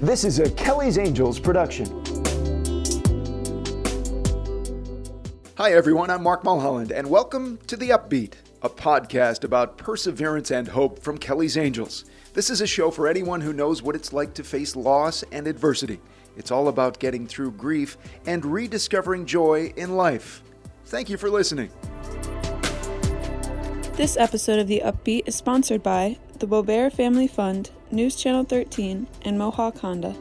This 0.00 0.22
is 0.22 0.38
a 0.38 0.48
Kelly's 0.52 0.96
Angels 0.96 1.40
production. 1.40 1.86
Hi, 5.56 5.72
everyone. 5.72 6.08
I'm 6.08 6.22
Mark 6.22 6.44
Mulholland, 6.44 6.92
and 6.92 7.10
welcome 7.10 7.58
to 7.66 7.76
The 7.76 7.88
Upbeat, 7.88 8.34
a 8.62 8.68
podcast 8.68 9.42
about 9.42 9.76
perseverance 9.76 10.52
and 10.52 10.68
hope 10.68 11.00
from 11.00 11.18
Kelly's 11.18 11.56
Angels. 11.56 12.04
This 12.32 12.48
is 12.48 12.60
a 12.60 12.66
show 12.66 12.92
for 12.92 13.08
anyone 13.08 13.40
who 13.40 13.52
knows 13.52 13.82
what 13.82 13.96
it's 13.96 14.12
like 14.12 14.34
to 14.34 14.44
face 14.44 14.76
loss 14.76 15.24
and 15.32 15.48
adversity. 15.48 15.98
It's 16.36 16.52
all 16.52 16.68
about 16.68 17.00
getting 17.00 17.26
through 17.26 17.50
grief 17.52 17.98
and 18.24 18.46
rediscovering 18.46 19.26
joy 19.26 19.72
in 19.74 19.96
life. 19.96 20.44
Thank 20.84 21.10
you 21.10 21.16
for 21.16 21.28
listening. 21.28 21.70
This 23.94 24.16
episode 24.16 24.60
of 24.60 24.68
The 24.68 24.80
Upbeat 24.84 25.24
is 25.26 25.34
sponsored 25.34 25.82
by 25.82 26.18
the 26.38 26.46
Boebert 26.46 26.92
Family 26.92 27.26
Fund, 27.26 27.70
News 27.90 28.14
Channel 28.14 28.44
13, 28.44 29.08
and 29.22 29.38
Mohawk 29.38 29.78
Honda. 29.78 30.14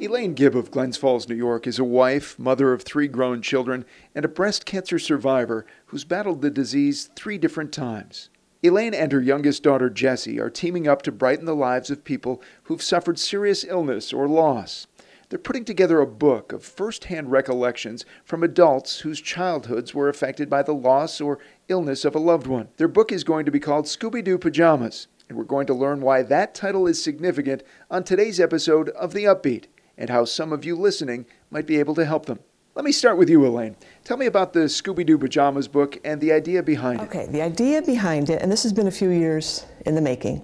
Elaine 0.00 0.34
Gibb 0.34 0.54
of 0.54 0.70
Glens 0.70 0.96
Falls, 0.96 1.28
New 1.28 1.34
York, 1.34 1.66
is 1.66 1.80
a 1.80 1.84
wife, 1.84 2.38
mother 2.38 2.72
of 2.72 2.82
three 2.82 3.08
grown 3.08 3.42
children, 3.42 3.84
and 4.14 4.24
a 4.24 4.28
breast 4.28 4.64
cancer 4.64 5.00
survivor 5.00 5.66
who's 5.86 6.04
battled 6.04 6.40
the 6.40 6.50
disease 6.50 7.10
three 7.16 7.36
different 7.36 7.72
times. 7.72 8.30
Elaine 8.62 8.94
and 8.94 9.10
her 9.10 9.20
youngest 9.20 9.64
daughter, 9.64 9.90
Jessie, 9.90 10.38
are 10.38 10.50
teaming 10.50 10.86
up 10.86 11.02
to 11.02 11.10
brighten 11.10 11.44
the 11.44 11.56
lives 11.56 11.90
of 11.90 12.04
people 12.04 12.40
who've 12.64 12.82
suffered 12.82 13.18
serious 13.18 13.64
illness 13.64 14.12
or 14.12 14.28
loss. 14.28 14.86
They're 15.28 15.38
putting 15.40 15.64
together 15.64 16.00
a 16.00 16.06
book 16.06 16.52
of 16.52 16.62
first-hand 16.62 17.32
recollections 17.32 18.04
from 18.24 18.44
adults 18.44 19.00
whose 19.00 19.20
childhoods 19.20 19.92
were 19.92 20.08
affected 20.08 20.48
by 20.48 20.62
the 20.62 20.74
loss 20.74 21.20
or 21.20 21.40
illness 21.68 22.04
of 22.04 22.14
a 22.14 22.20
loved 22.20 22.46
one. 22.46 22.68
Their 22.76 22.88
book 22.88 23.10
is 23.12 23.24
going 23.24 23.44
to 23.44 23.50
be 23.50 23.60
called 23.60 23.86
Scooby 23.86 24.22
Doo 24.22 24.38
Pajamas, 24.38 25.08
and 25.28 25.36
we're 25.36 25.44
going 25.44 25.66
to 25.66 25.74
learn 25.74 26.00
why 26.00 26.22
that 26.22 26.54
title 26.54 26.86
is 26.86 27.02
significant 27.02 27.62
on 27.90 28.04
today's 28.04 28.38
episode 28.38 28.90
of 28.90 29.12
The 29.12 29.24
Upbeat 29.24 29.64
and 29.98 30.10
how 30.10 30.24
some 30.24 30.52
of 30.52 30.64
you 30.64 30.76
listening 30.76 31.26
might 31.50 31.66
be 31.66 31.78
able 31.78 31.94
to 31.96 32.04
help 32.04 32.26
them. 32.26 32.38
Let 32.74 32.84
me 32.84 32.92
start 32.92 33.16
with 33.16 33.30
you, 33.30 33.44
Elaine. 33.46 33.74
Tell 34.04 34.18
me 34.18 34.26
about 34.26 34.52
the 34.52 34.60
Scooby 34.60 35.04
Doo 35.04 35.16
Pajamas 35.16 35.66
book 35.66 35.98
and 36.04 36.20
the 36.20 36.32
idea 36.32 36.62
behind 36.62 37.00
it. 37.00 37.04
Okay, 37.04 37.26
the 37.26 37.40
idea 37.40 37.80
behind 37.82 38.28
it, 38.28 38.42
and 38.42 38.52
this 38.52 38.62
has 38.62 38.72
been 38.72 38.86
a 38.86 38.90
few 38.92 39.08
years 39.08 39.64
in 39.86 39.94
the 39.94 40.02
making, 40.02 40.42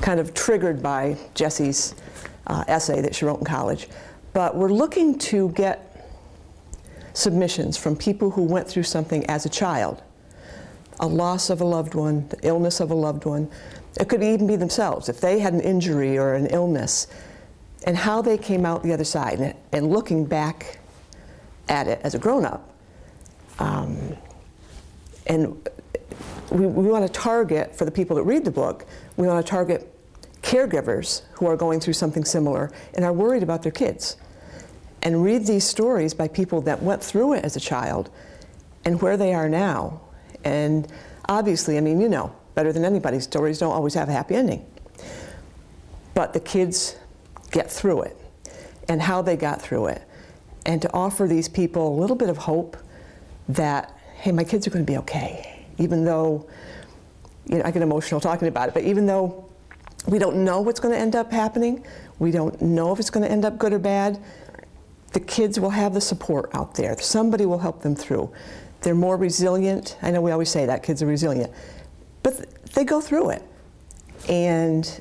kind 0.00 0.20
of 0.20 0.32
triggered 0.32 0.80
by 0.82 1.18
Jessie's 1.34 1.96
uh, 2.46 2.64
essay 2.68 3.00
that 3.00 3.14
she 3.14 3.24
wrote 3.24 3.40
in 3.40 3.44
college. 3.44 3.88
But 4.32 4.56
we're 4.56 4.72
looking 4.72 5.18
to 5.18 5.50
get 5.50 5.91
submissions 7.14 7.76
from 7.76 7.96
people 7.96 8.30
who 8.30 8.42
went 8.42 8.68
through 8.68 8.82
something 8.82 9.24
as 9.26 9.46
a 9.46 9.48
child 9.48 10.02
a 11.00 11.06
loss 11.06 11.50
of 11.50 11.60
a 11.60 11.64
loved 11.64 11.94
one, 11.94 12.26
the 12.28 12.38
illness 12.46 12.80
of 12.80 12.90
a 12.90 12.94
loved 12.94 13.24
one. 13.24 13.50
It 14.00 14.08
could 14.08 14.22
even 14.22 14.46
be 14.46 14.56
themselves, 14.56 15.08
if 15.08 15.20
they 15.20 15.40
had 15.40 15.52
an 15.52 15.60
injury 15.60 16.16
or 16.16 16.34
an 16.34 16.46
illness, 16.46 17.08
and 17.84 17.96
how 17.96 18.22
they 18.22 18.38
came 18.38 18.64
out 18.64 18.82
the 18.82 18.92
other 18.92 19.04
side, 19.04 19.56
and, 19.72 19.90
looking 19.90 20.24
back 20.24 20.78
at 21.68 21.88
it 21.88 22.00
as 22.04 22.14
a 22.14 22.18
grown 22.18 22.44
up. 22.44 22.72
Um, 23.58 24.16
and 25.26 25.68
we, 26.50 26.66
we 26.66 26.88
want 26.88 27.06
to 27.06 27.12
target, 27.12 27.74
for 27.74 27.84
the 27.84 27.90
people 27.90 28.16
that 28.16 28.22
read 28.22 28.44
the 28.44 28.50
book, 28.50 28.86
we 29.16 29.26
want 29.26 29.44
to 29.44 29.50
target 29.50 29.88
caregivers 30.42 31.22
who 31.32 31.46
are 31.46 31.56
going 31.56 31.80
through 31.80 31.92
something 31.94 32.24
similar 32.24 32.70
and 32.94 33.04
are 33.04 33.12
worried 33.12 33.42
about 33.42 33.62
their 33.62 33.72
kids 33.72 34.16
and 35.02 35.22
read 35.22 35.46
these 35.46 35.64
stories 35.64 36.14
by 36.14 36.28
people 36.28 36.60
that 36.62 36.82
went 36.82 37.02
through 37.02 37.34
it 37.34 37.44
as 37.44 37.56
a 37.56 37.60
child 37.60 38.10
and 38.84 39.00
where 39.02 39.16
they 39.16 39.34
are 39.34 39.48
now. 39.48 40.00
And 40.44 40.86
obviously, 41.28 41.76
I 41.76 41.80
mean, 41.80 42.00
you 42.00 42.08
know, 42.08 42.34
better 42.54 42.72
than 42.72 42.84
anybody, 42.84 43.20
stories 43.20 43.58
don't 43.58 43.72
always 43.72 43.94
have 43.94 44.08
a 44.08 44.12
happy 44.12 44.34
ending. 44.34 44.64
But 46.14 46.32
the 46.32 46.40
kids 46.40 46.96
get 47.50 47.70
through 47.70 48.02
it 48.02 48.16
and 48.88 49.00
how 49.00 49.22
they 49.22 49.36
got 49.36 49.60
through 49.60 49.86
it. 49.86 50.02
And 50.66 50.80
to 50.82 50.92
offer 50.92 51.26
these 51.26 51.48
people 51.48 51.96
a 51.96 51.96
little 52.00 52.16
bit 52.16 52.28
of 52.28 52.36
hope 52.36 52.76
that, 53.48 53.96
hey, 54.16 54.32
my 54.32 54.44
kids 54.44 54.66
are 54.66 54.70
going 54.70 54.84
to 54.84 54.90
be 54.90 54.98
okay, 54.98 55.66
even 55.78 56.04
though, 56.04 56.48
you 57.46 57.58
know, 57.58 57.64
I 57.64 57.70
get 57.72 57.82
emotional 57.82 58.20
talking 58.20 58.46
about 58.46 58.68
it, 58.68 58.74
but 58.74 58.84
even 58.84 59.06
though 59.06 59.48
we 60.06 60.18
don't 60.18 60.36
know 60.44 60.60
what's 60.60 60.78
going 60.80 60.94
to 60.94 61.00
end 61.00 61.16
up 61.16 61.32
happening, 61.32 61.84
we 62.18 62.30
don't 62.30 62.60
know 62.62 62.92
if 62.92 63.00
it's 63.00 63.10
going 63.10 63.24
to 63.24 63.30
end 63.30 63.44
up 63.44 63.58
good 63.58 63.72
or 63.72 63.78
bad, 63.78 64.20
the 65.12 65.20
kids 65.20 65.60
will 65.60 65.70
have 65.70 65.94
the 65.94 66.00
support 66.00 66.50
out 66.54 66.74
there. 66.74 66.98
Somebody 66.98 67.46
will 67.46 67.58
help 67.58 67.82
them 67.82 67.94
through. 67.94 68.32
They're 68.80 68.94
more 68.94 69.16
resilient. 69.16 69.96
I 70.02 70.10
know 70.10 70.20
we 70.20 70.30
always 70.30 70.50
say 70.50 70.66
that 70.66 70.82
kids 70.82 71.02
are 71.02 71.06
resilient, 71.06 71.52
but 72.22 72.64
they 72.74 72.84
go 72.84 73.00
through 73.00 73.30
it. 73.30 73.42
And 74.28 75.00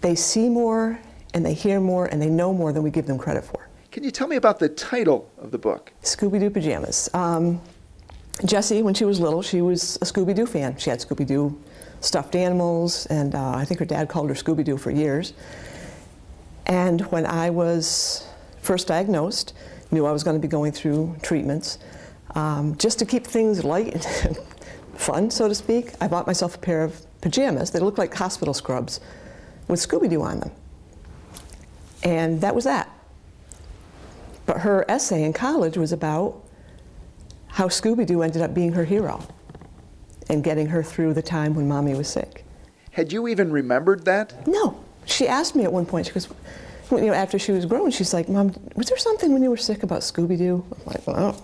they 0.00 0.14
see 0.14 0.48
more 0.48 0.98
and 1.34 1.44
they 1.44 1.54
hear 1.54 1.80
more 1.80 2.06
and 2.06 2.20
they 2.20 2.28
know 2.28 2.52
more 2.52 2.72
than 2.72 2.82
we 2.82 2.90
give 2.90 3.06
them 3.06 3.18
credit 3.18 3.44
for. 3.44 3.68
Can 3.90 4.04
you 4.04 4.10
tell 4.10 4.26
me 4.26 4.36
about 4.36 4.58
the 4.58 4.68
title 4.68 5.30
of 5.38 5.50
the 5.50 5.58
book? 5.58 5.92
Scooby 6.02 6.40
Doo 6.40 6.50
Pajamas. 6.50 7.10
Um, 7.14 7.60
Jessie, 8.44 8.82
when 8.82 8.94
she 8.94 9.04
was 9.04 9.20
little, 9.20 9.42
she 9.42 9.60
was 9.60 9.96
a 9.96 10.04
Scooby 10.04 10.34
Doo 10.34 10.46
fan. 10.46 10.76
She 10.78 10.90
had 10.90 10.98
Scooby 10.98 11.26
Doo 11.26 11.58
stuffed 12.00 12.34
animals, 12.34 13.06
and 13.06 13.34
uh, 13.34 13.50
I 13.50 13.64
think 13.64 13.78
her 13.80 13.86
dad 13.86 14.08
called 14.08 14.28
her 14.30 14.34
Scooby 14.34 14.64
Doo 14.64 14.76
for 14.78 14.90
years. 14.90 15.34
And 16.66 17.02
when 17.12 17.26
I 17.26 17.50
was 17.50 18.26
first 18.62 18.86
diagnosed, 18.86 19.52
knew 19.90 20.06
I 20.06 20.12
was 20.12 20.24
going 20.24 20.36
to 20.36 20.40
be 20.40 20.48
going 20.48 20.72
through 20.72 21.16
treatments. 21.22 21.78
Um, 22.34 22.78
just 22.78 22.98
to 23.00 23.04
keep 23.04 23.26
things 23.26 23.62
light 23.62 24.06
and 24.24 24.38
fun, 24.94 25.30
so 25.30 25.48
to 25.48 25.54
speak, 25.54 25.92
I 26.00 26.08
bought 26.08 26.26
myself 26.26 26.54
a 26.54 26.58
pair 26.58 26.82
of 26.82 27.04
pajamas 27.20 27.72
that 27.72 27.82
looked 27.82 27.98
like 27.98 28.14
hospital 28.14 28.54
scrubs 28.54 29.00
with 29.68 29.80
Scooby 29.80 30.08
Doo 30.08 30.22
on 30.22 30.40
them. 30.40 30.50
And 32.02 32.40
that 32.40 32.54
was 32.54 32.64
that. 32.64 32.88
But 34.46 34.60
her 34.60 34.84
essay 34.88 35.22
in 35.24 35.32
college 35.32 35.76
was 35.76 35.92
about 35.92 36.42
how 37.48 37.68
Scooby 37.68 38.06
Doo 38.06 38.22
ended 38.22 38.42
up 38.42 38.54
being 38.54 38.72
her 38.72 38.84
hero 38.84 39.22
and 40.28 40.42
getting 40.42 40.68
her 40.68 40.82
through 40.82 41.14
the 41.14 41.22
time 41.22 41.54
when 41.54 41.68
mommy 41.68 41.94
was 41.94 42.08
sick. 42.08 42.44
Had 42.92 43.12
you 43.12 43.28
even 43.28 43.52
remembered 43.52 44.04
that? 44.04 44.46
No. 44.46 44.82
She 45.04 45.28
asked 45.28 45.54
me 45.54 45.64
at 45.64 45.72
one 45.72 45.86
point, 45.86 46.06
she 46.06 46.12
goes, 46.12 46.28
you 46.90 47.06
know, 47.06 47.12
after 47.12 47.38
she 47.38 47.52
was 47.52 47.64
grown, 47.64 47.90
she's 47.90 48.12
like, 48.12 48.28
Mom, 48.28 48.54
was 48.74 48.88
there 48.88 48.98
something 48.98 49.32
when 49.32 49.42
you 49.42 49.50
were 49.50 49.56
sick 49.56 49.82
about 49.82 50.00
Scooby 50.00 50.36
Doo? 50.36 50.64
I'm 50.70 50.84
like, 50.86 51.02
oh. 51.08 51.42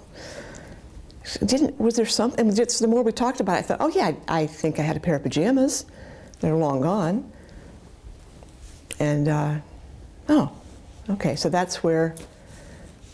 Didn't, 1.45 1.79
was 1.79 1.97
there 1.97 2.07
something? 2.07 2.49
And 2.49 2.57
just 2.57 2.81
the 2.81 2.89
more 2.89 3.03
we 3.03 3.13
talked 3.13 3.41
about 3.41 3.57
it, 3.57 3.59
I 3.59 3.63
thought, 3.63 3.79
oh, 3.81 3.89
yeah, 3.89 4.13
I, 4.29 4.43
I 4.43 4.47
think 4.47 4.79
I 4.79 4.83
had 4.83 4.97
a 4.97 5.01
pair 5.01 5.15
of 5.15 5.23
pajamas. 5.23 5.85
They're 6.41 6.55
long 6.55 6.81
gone. 6.81 7.31
And, 8.99 9.29
uh, 9.29 9.57
oh, 10.29 10.53
okay, 11.11 11.37
so 11.37 11.49
that's 11.49 11.83
where 11.83 12.15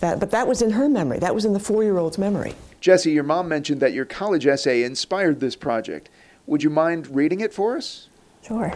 that, 0.00 0.20
but 0.20 0.30
that 0.32 0.46
was 0.46 0.62
in 0.62 0.70
her 0.72 0.88
memory. 0.88 1.18
That 1.18 1.34
was 1.34 1.44
in 1.44 1.54
the 1.54 1.60
four 1.60 1.82
year 1.82 1.98
old's 1.98 2.18
memory. 2.18 2.54
Jesse, 2.80 3.10
your 3.10 3.24
mom 3.24 3.48
mentioned 3.48 3.80
that 3.80 3.94
your 3.94 4.04
college 4.04 4.46
essay 4.46 4.82
inspired 4.82 5.41
this 5.41 5.56
project. 5.56 6.10
Would 6.46 6.62
you 6.62 6.70
mind 6.70 7.14
reading 7.14 7.41
it 7.41 7.54
for 7.54 7.76
us? 7.76 8.08
Sure. 8.47 8.72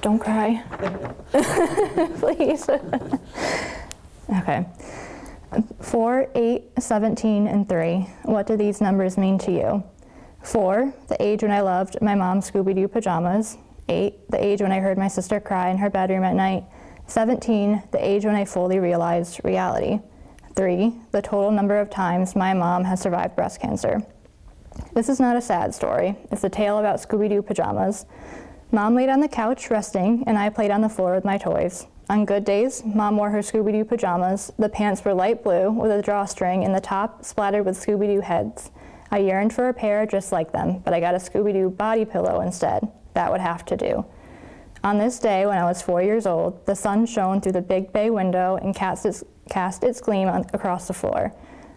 Don't 0.00 0.20
cry. 0.20 0.62
Please. 2.20 2.68
okay. 4.38 4.66
4, 5.80 6.28
8, 6.34 6.62
17, 6.78 7.48
and 7.48 7.68
3. 7.68 8.06
What 8.22 8.46
do 8.46 8.56
these 8.56 8.80
numbers 8.80 9.18
mean 9.18 9.38
to 9.38 9.50
you? 9.50 9.82
4, 10.42 10.94
the 11.08 11.20
age 11.20 11.42
when 11.42 11.50
I 11.50 11.62
loved 11.62 12.00
my 12.00 12.14
mom's 12.14 12.48
Scooby 12.48 12.76
Doo 12.76 12.86
pajamas. 12.86 13.58
8, 13.88 14.30
the 14.30 14.44
age 14.44 14.62
when 14.62 14.70
I 14.70 14.78
heard 14.78 14.98
my 14.98 15.08
sister 15.08 15.40
cry 15.40 15.70
in 15.70 15.78
her 15.78 15.90
bedroom 15.90 16.22
at 16.22 16.36
night. 16.36 16.64
17, 17.08 17.82
the 17.90 18.06
age 18.06 18.24
when 18.24 18.36
I 18.36 18.44
fully 18.44 18.78
realized 18.78 19.40
reality. 19.42 19.98
3, 20.54 20.92
the 21.10 21.22
total 21.22 21.50
number 21.50 21.80
of 21.80 21.90
times 21.90 22.36
my 22.36 22.54
mom 22.54 22.84
has 22.84 23.00
survived 23.00 23.34
breast 23.34 23.60
cancer. 23.60 24.00
This 24.94 25.08
is 25.08 25.18
not 25.18 25.36
a 25.36 25.40
sad 25.40 25.74
story. 25.74 26.14
It's 26.30 26.44
a 26.44 26.48
tale 26.48 26.78
about 26.78 27.00
Scooby 27.00 27.28
Doo 27.28 27.42
pajamas. 27.42 28.06
Mom 28.70 28.94
laid 28.94 29.08
on 29.08 29.20
the 29.20 29.28
couch 29.28 29.70
resting, 29.70 30.22
and 30.26 30.36
I 30.36 30.50
played 30.50 30.70
on 30.70 30.82
the 30.82 30.90
floor 30.90 31.14
with 31.14 31.24
my 31.24 31.38
toys. 31.38 31.86
On 32.10 32.26
good 32.26 32.44
days, 32.44 32.82
Mom 32.84 33.16
wore 33.16 33.30
her 33.30 33.38
Scooby 33.38 33.72
Doo 33.72 33.84
pajamas. 33.84 34.52
The 34.58 34.68
pants 34.68 35.02
were 35.02 35.14
light 35.14 35.42
blue 35.42 35.70
with 35.70 35.90
a 35.90 36.02
drawstring, 36.02 36.64
and 36.64 36.74
the 36.74 36.80
top 36.80 37.24
splattered 37.24 37.64
with 37.64 37.78
Scooby 37.78 38.06
Doo 38.06 38.20
heads. 38.20 38.70
I 39.10 39.20
yearned 39.20 39.54
for 39.54 39.70
a 39.70 39.74
pair 39.74 40.04
just 40.04 40.32
like 40.32 40.52
them, 40.52 40.80
but 40.80 40.92
I 40.92 41.00
got 41.00 41.14
a 41.14 41.18
Scooby 41.18 41.54
Doo 41.54 41.70
body 41.70 42.04
pillow 42.04 42.42
instead. 42.42 42.86
That 43.14 43.32
would 43.32 43.40
have 43.40 43.64
to 43.66 43.76
do. 43.76 44.04
On 44.84 44.98
this 44.98 45.18
day, 45.18 45.46
when 45.46 45.56
I 45.56 45.64
was 45.64 45.80
four 45.80 46.02
years 46.02 46.26
old, 46.26 46.66
the 46.66 46.76
sun 46.76 47.06
shone 47.06 47.40
through 47.40 47.52
the 47.52 47.62
big 47.62 47.90
bay 47.94 48.10
window 48.10 48.56
and 48.56 48.74
cast 48.74 49.06
its, 49.06 49.24
cast 49.48 49.82
its 49.82 50.02
gleam 50.02 50.28
on, 50.28 50.44
across 50.52 50.86
the 50.86 50.92
floor. 50.92 51.32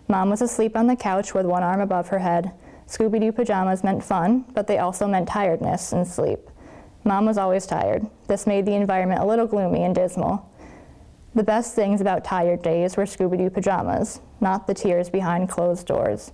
Mom 0.09 0.29
was 0.29 0.41
asleep 0.41 0.75
on 0.75 0.87
the 0.87 0.97
couch 0.97 1.33
with 1.33 1.45
one 1.45 1.63
arm 1.63 1.79
above 1.79 2.09
her 2.09 2.19
head. 2.19 2.51
Scooby 2.85 3.21
Doo 3.21 3.31
pajamas 3.31 3.81
meant 3.81 4.03
fun, 4.03 4.43
but 4.53 4.67
they 4.67 4.79
also 4.79 5.07
meant 5.07 5.29
tiredness 5.29 5.93
and 5.93 6.05
sleep. 6.05 6.50
Mom 7.03 7.25
was 7.25 7.37
always 7.37 7.65
tired. 7.65 8.05
This 8.27 8.45
made 8.45 8.65
the 8.65 8.75
environment 8.75 9.21
a 9.21 9.25
little 9.25 9.47
gloomy 9.47 9.83
and 9.83 9.95
dismal. 9.95 10.47
The 11.33 11.43
best 11.43 11.75
things 11.75 12.01
about 12.01 12.23
tired 12.23 12.61
days 12.61 12.97
were 12.97 13.05
Scooby 13.05 13.37
Doo 13.37 13.49
pajamas, 13.49 14.21
not 14.39 14.67
the 14.67 14.73
tears 14.73 15.09
behind 15.09 15.49
closed 15.49 15.87
doors. 15.87 16.31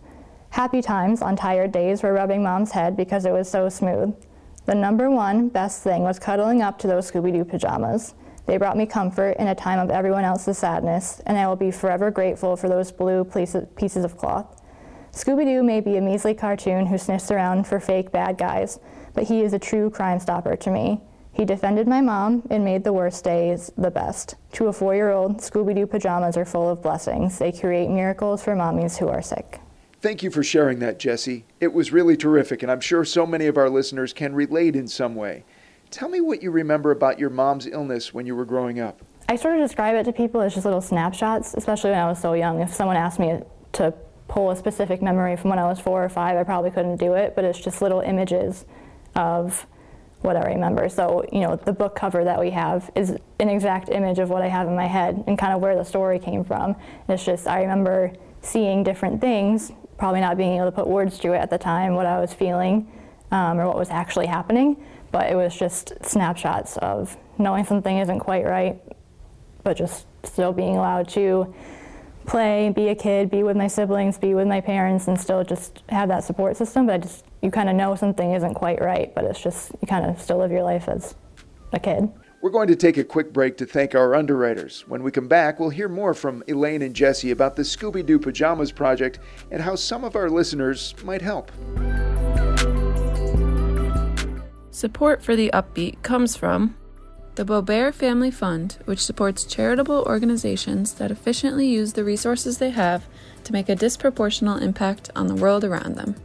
Happy 0.49 0.81
times 0.81 1.21
on 1.21 1.35
tired 1.35 1.71
days 1.71 2.01
were 2.01 2.13
rubbing 2.13 2.41
Mom's 2.41 2.71
head 2.71 2.97
because 2.97 3.25
it 3.25 3.31
was 3.31 3.49
so 3.49 3.69
smooth. 3.69 4.15
The 4.65 4.75
number 4.75 5.09
one 5.09 5.49
best 5.49 5.83
thing 5.83 6.03
was 6.03 6.19
cuddling 6.19 6.61
up 6.61 6.79
to 6.79 6.87
those 6.87 7.09
Scooby 7.09 7.31
Doo 7.31 7.45
pajamas. 7.45 8.15
They 8.47 8.57
brought 8.57 8.77
me 8.77 8.85
comfort 8.85 9.37
in 9.37 9.49
a 9.49 9.55
time 9.55 9.79
of 9.79 9.91
everyone 9.91 10.23
else's 10.23 10.57
sadness, 10.57 11.21
and 11.25 11.37
I 11.37 11.47
will 11.47 11.55
be 11.55 11.69
forever 11.69 12.11
grateful 12.11 12.55
for 12.55 12.67
those 12.67 12.91
blue 12.91 13.23
pieces 13.23 14.03
of 14.03 14.17
cloth. 14.17 14.61
Scooby 15.11 15.45
Doo 15.45 15.63
may 15.63 15.79
be 15.79 15.97
a 15.97 16.01
measly 16.01 16.33
cartoon 16.33 16.87
who 16.87 16.97
sniffs 16.97 17.29
around 17.29 17.67
for 17.67 17.79
fake 17.79 18.11
bad 18.11 18.37
guys, 18.37 18.79
but 19.17 19.27
he 19.27 19.41
is 19.41 19.51
a 19.51 19.57
true 19.57 19.89
crime 19.89 20.19
stopper 20.19 20.55
to 20.55 20.69
me. 20.69 21.01
He 21.33 21.43
defended 21.43 21.87
my 21.87 22.01
mom 22.01 22.43
and 22.51 22.63
made 22.63 22.83
the 22.83 22.93
worst 22.93 23.23
days 23.23 23.71
the 23.75 23.89
best. 23.89 24.35
To 24.53 24.67
a 24.67 24.73
four 24.73 24.93
year 24.93 25.09
old, 25.09 25.39
Scooby 25.39 25.73
Doo 25.73 25.87
pajamas 25.87 26.37
are 26.37 26.45
full 26.45 26.69
of 26.69 26.83
blessings. 26.83 27.39
They 27.39 27.51
create 27.51 27.89
miracles 27.89 28.43
for 28.43 28.55
mommies 28.55 28.95
who 28.95 29.07
are 29.07 29.23
sick. 29.23 29.59
Thank 30.01 30.21
you 30.21 30.29
for 30.29 30.43
sharing 30.43 30.77
that, 30.79 30.99
Jesse. 30.99 31.45
It 31.59 31.73
was 31.73 31.91
really 31.91 32.15
terrific, 32.15 32.61
and 32.61 32.71
I'm 32.71 32.79
sure 32.79 33.03
so 33.03 33.25
many 33.25 33.47
of 33.47 33.57
our 33.57 33.71
listeners 33.71 34.13
can 34.13 34.35
relate 34.35 34.75
in 34.75 34.87
some 34.87 35.15
way. 35.15 35.43
Tell 35.89 36.09
me 36.09 36.21
what 36.21 36.43
you 36.43 36.51
remember 36.51 36.91
about 36.91 37.17
your 37.17 37.31
mom's 37.31 37.65
illness 37.65 38.13
when 38.13 38.27
you 38.27 38.35
were 38.35 38.45
growing 38.45 38.79
up. 38.79 39.01
I 39.27 39.35
sort 39.35 39.55
of 39.55 39.61
describe 39.61 39.95
it 39.95 40.03
to 40.03 40.13
people 40.13 40.41
as 40.41 40.53
just 40.53 40.65
little 40.65 40.79
snapshots, 40.79 41.55
especially 41.55 41.89
when 41.89 41.99
I 41.99 42.07
was 42.07 42.21
so 42.21 42.33
young. 42.33 42.61
If 42.61 42.71
someone 42.71 42.97
asked 42.97 43.17
me 43.17 43.39
to 43.73 43.95
pull 44.27 44.51
a 44.51 44.55
specific 44.55 45.01
memory 45.01 45.35
from 45.37 45.49
when 45.49 45.57
I 45.57 45.67
was 45.67 45.79
four 45.79 46.05
or 46.05 46.09
five, 46.09 46.37
I 46.37 46.43
probably 46.43 46.69
couldn't 46.69 46.97
do 46.97 47.13
it, 47.13 47.35
but 47.35 47.45
it's 47.45 47.59
just 47.59 47.81
little 47.81 48.01
images 48.01 48.65
of 49.17 49.67
what 50.21 50.35
I 50.35 50.45
remember. 50.45 50.87
So, 50.89 51.25
you 51.31 51.41
know, 51.41 51.55
the 51.55 51.73
book 51.73 51.95
cover 51.95 52.23
that 52.23 52.39
we 52.39 52.51
have 52.51 52.89
is 52.95 53.15
an 53.39 53.49
exact 53.49 53.89
image 53.89 54.19
of 54.19 54.29
what 54.29 54.41
I 54.41 54.47
have 54.47 54.67
in 54.67 54.75
my 54.75 54.87
head 54.87 55.23
and 55.27 55.37
kind 55.37 55.53
of 55.53 55.61
where 55.61 55.75
the 55.75 55.83
story 55.83 56.19
came 56.19 56.43
from. 56.43 56.75
It's 57.09 57.25
just, 57.25 57.47
I 57.47 57.61
remember 57.61 58.13
seeing 58.41 58.83
different 58.83 59.19
things, 59.19 59.71
probably 59.97 60.21
not 60.21 60.37
being 60.37 60.55
able 60.55 60.65
to 60.65 60.71
put 60.71 60.87
words 60.87 61.19
to 61.19 61.33
it 61.33 61.37
at 61.37 61.49
the 61.49 61.57
time, 61.57 61.95
what 61.95 62.05
I 62.05 62.19
was 62.19 62.33
feeling 62.33 62.91
um, 63.31 63.59
or 63.59 63.67
what 63.67 63.77
was 63.77 63.89
actually 63.89 64.27
happening, 64.27 64.77
but 65.11 65.29
it 65.29 65.35
was 65.35 65.55
just 65.55 65.93
snapshots 66.03 66.77
of 66.77 67.17
knowing 67.37 67.65
something 67.65 67.97
isn't 67.97 68.19
quite 68.19 68.45
right, 68.45 68.81
but 69.63 69.75
just 69.75 70.07
still 70.23 70.53
being 70.53 70.77
allowed 70.77 71.07
to 71.09 71.53
play, 72.27 72.69
be 72.69 72.89
a 72.89 72.95
kid, 72.95 73.31
be 73.31 73.41
with 73.41 73.57
my 73.57 73.67
siblings, 73.67 74.17
be 74.17 74.35
with 74.35 74.47
my 74.47 74.61
parents, 74.61 75.07
and 75.07 75.19
still 75.19 75.43
just 75.43 75.81
have 75.89 76.09
that 76.09 76.23
support 76.23 76.55
system. 76.57 76.85
But 76.85 76.93
I 76.93 76.97
just, 76.99 77.25
you 77.41 77.49
kind 77.49 77.69
of 77.69 77.75
know 77.75 77.95
something 77.95 78.33
isn't 78.33 78.53
quite 78.53 78.81
right, 78.81 79.15
but 79.15 79.23
it's 79.23 79.41
just, 79.41 79.71
you 79.81 79.87
kind 79.87 80.05
of 80.05 80.21
still 80.21 80.37
live 80.37 80.51
your 80.51 80.63
life 80.63 80.87
as 80.87 81.15
a 81.73 81.79
kid. 81.79 82.09
We're 82.41 82.51
going 82.51 82.67
to 82.67 82.75
take 82.75 82.97
a 82.97 83.03
quick 83.03 83.33
break 83.33 83.57
to 83.57 83.65
thank 83.65 83.95
our 83.95 84.13
underwriters. 84.13 84.87
When 84.87 85.01
we 85.01 85.09
come 85.09 85.27
back, 85.27 85.59
we'll 85.59 85.71
hear 85.71 85.89
more 85.89 86.13
from 86.13 86.43
Elaine 86.47 86.83
and 86.83 86.93
Jesse 86.93 87.31
about 87.31 87.55
the 87.55 87.63
Scooby 87.63 88.05
Doo 88.05 88.19
Pajamas 88.19 88.71
project 88.71 89.19
and 89.49 89.59
how 89.61 89.75
some 89.75 90.03
of 90.03 90.15
our 90.15 90.29
listeners 90.29 90.93
might 91.03 91.21
help. 91.21 91.51
Support 94.69 95.23
for 95.23 95.35
the 95.35 95.49
Upbeat 95.53 96.03
comes 96.03 96.35
from 96.35 96.75
the 97.37 97.45
Boebert 97.45 97.93
Family 97.93 98.31
Fund, 98.31 98.79
which 98.85 99.05
supports 99.05 99.45
charitable 99.45 100.03
organizations 100.07 100.93
that 100.93 101.11
efficiently 101.11 101.67
use 101.67 101.93
the 101.93 102.03
resources 102.03 102.57
they 102.57 102.71
have 102.71 103.05
to 103.43 103.53
make 103.53 103.69
a 103.69 103.75
disproportional 103.75 104.59
impact 104.59 105.11
on 105.15 105.27
the 105.27 105.35
world 105.35 105.63
around 105.63 105.95
them. 105.95 106.15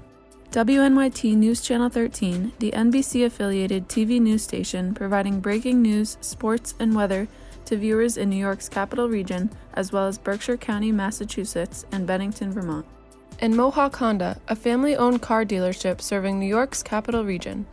WNYT 0.53 1.37
News 1.37 1.61
Channel 1.61 1.91
13, 1.91 2.53
the 2.61 2.71
NBC 2.73 3.27
affiliated 3.27 3.91
TV 3.91 4.23
news 4.23 4.43
station 4.43 4.95
providing 4.95 5.39
breaking 5.39 5.83
news, 5.83 6.17
sports, 6.23 6.75
and 6.81 6.95
weather 6.95 7.29
to 7.67 7.77
viewers 7.77 8.17
in 8.17 8.31
New 8.31 8.37
York's 8.37 8.71
capital 8.71 9.11
region, 9.11 9.51
as 9.75 9.93
well 9.93 10.07
as 10.07 10.17
Berkshire 10.17 10.57
County, 10.57 10.93
Massachusetts, 10.93 11.85
and 11.93 12.07
Bennington, 12.07 12.53
Vermont. 12.53 12.87
And 13.39 13.55
Mohawk 13.55 13.97
Honda, 13.97 14.41
a 14.49 14.57
family 14.57 14.97
owned 14.97 15.21
car 15.21 15.45
dealership 15.45 16.01
serving 16.01 16.39
New 16.39 16.47
York's 16.47 16.83
capital 16.83 17.23
region. 17.23 17.67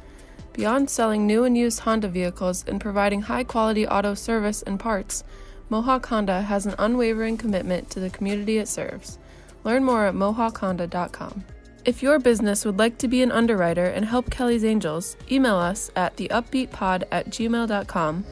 Beyond 0.59 0.89
selling 0.89 1.25
new 1.25 1.45
and 1.45 1.57
used 1.57 1.79
Honda 1.79 2.09
vehicles 2.09 2.65
and 2.67 2.81
providing 2.81 3.21
high 3.21 3.45
quality 3.45 3.87
auto 3.87 4.13
service 4.13 4.61
and 4.61 4.77
parts, 4.77 5.23
Mohawk 5.69 6.07
Honda 6.07 6.41
has 6.41 6.65
an 6.65 6.75
unwavering 6.77 7.37
commitment 7.37 7.89
to 7.91 8.01
the 8.01 8.09
community 8.09 8.57
it 8.57 8.67
serves. 8.67 9.19
Learn 9.63 9.85
more 9.85 10.07
at 10.07 10.15
mohawkhonda.com. 10.15 11.45
If 11.85 12.03
your 12.03 12.19
business 12.19 12.65
would 12.65 12.77
like 12.77 12.97
to 12.97 13.07
be 13.07 13.21
an 13.21 13.31
underwriter 13.31 13.85
and 13.85 14.03
help 14.03 14.29
Kelly's 14.29 14.65
Angels, 14.65 15.15
email 15.31 15.55
us 15.55 15.91
at 15.95 16.17
theupbeatpod 16.17 17.03
at 17.09 17.29
gmail.com. 17.29 18.25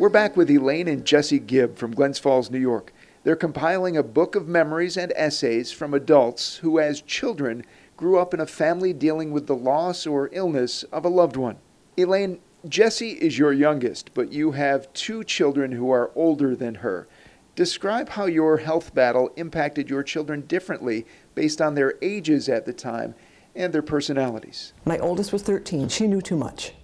We're 0.00 0.08
back 0.08 0.36
with 0.36 0.50
Elaine 0.50 0.88
and 0.88 1.04
Jesse 1.04 1.38
Gibb 1.38 1.76
from 1.76 1.94
Glens 1.94 2.18
Falls, 2.18 2.50
New 2.50 2.58
York. 2.58 2.92
They're 3.22 3.36
compiling 3.36 3.96
a 3.96 4.02
book 4.02 4.34
of 4.34 4.46
memories 4.48 4.96
and 4.96 5.12
essays 5.14 5.70
from 5.70 5.94
adults 5.94 6.56
who, 6.56 6.80
as 6.80 7.00
children, 7.00 7.64
grew 7.96 8.18
up 8.18 8.34
in 8.34 8.40
a 8.40 8.46
family 8.46 8.92
dealing 8.92 9.30
with 9.32 9.46
the 9.46 9.56
loss 9.56 10.06
or 10.06 10.28
illness 10.32 10.82
of 10.84 11.04
a 11.04 11.08
loved 11.08 11.36
one. 11.36 11.56
Elaine, 11.96 12.38
Jessie 12.68 13.12
is 13.12 13.38
your 13.38 13.52
youngest, 13.52 14.12
but 14.12 14.32
you 14.32 14.52
have 14.52 14.92
two 14.92 15.24
children 15.24 15.72
who 15.72 15.90
are 15.90 16.10
older 16.14 16.54
than 16.54 16.76
her. 16.76 17.06
Describe 17.54 18.10
how 18.10 18.26
your 18.26 18.58
health 18.58 18.94
battle 18.94 19.30
impacted 19.36 19.88
your 19.88 20.02
children 20.02 20.42
differently 20.42 21.06
based 21.34 21.62
on 21.62 21.74
their 21.74 21.94
ages 22.02 22.48
at 22.48 22.66
the 22.66 22.72
time 22.72 23.14
and 23.54 23.72
their 23.72 23.82
personalities. 23.82 24.74
My 24.84 24.98
oldest 24.98 25.32
was 25.32 25.42
13. 25.42 25.88
She 25.88 26.06
knew 26.06 26.20
too 26.20 26.36
much. 26.36 26.74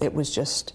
It 0.00 0.14
was 0.14 0.32
just, 0.32 0.74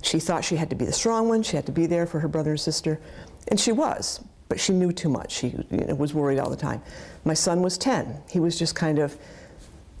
she 0.00 0.20
thought 0.20 0.44
she 0.44 0.56
had 0.56 0.70
to 0.70 0.76
be 0.76 0.84
the 0.84 0.92
strong 0.92 1.28
one, 1.28 1.42
she 1.42 1.56
had 1.56 1.66
to 1.66 1.72
be 1.72 1.86
there 1.86 2.06
for 2.06 2.20
her 2.20 2.28
brother 2.28 2.50
and 2.50 2.60
sister, 2.60 3.00
and 3.48 3.58
she 3.58 3.72
was 3.72 4.22
but 4.48 4.58
she 4.58 4.72
knew 4.72 4.92
too 4.92 5.08
much. 5.08 5.32
She 5.32 5.48
you 5.48 5.66
know, 5.70 5.94
was 5.94 6.14
worried 6.14 6.38
all 6.38 6.50
the 6.50 6.56
time. 6.56 6.82
My 7.24 7.34
son 7.34 7.62
was 7.62 7.76
10. 7.78 8.22
He 8.30 8.40
was 8.40 8.58
just 8.58 8.74
kind 8.74 8.98
of, 8.98 9.16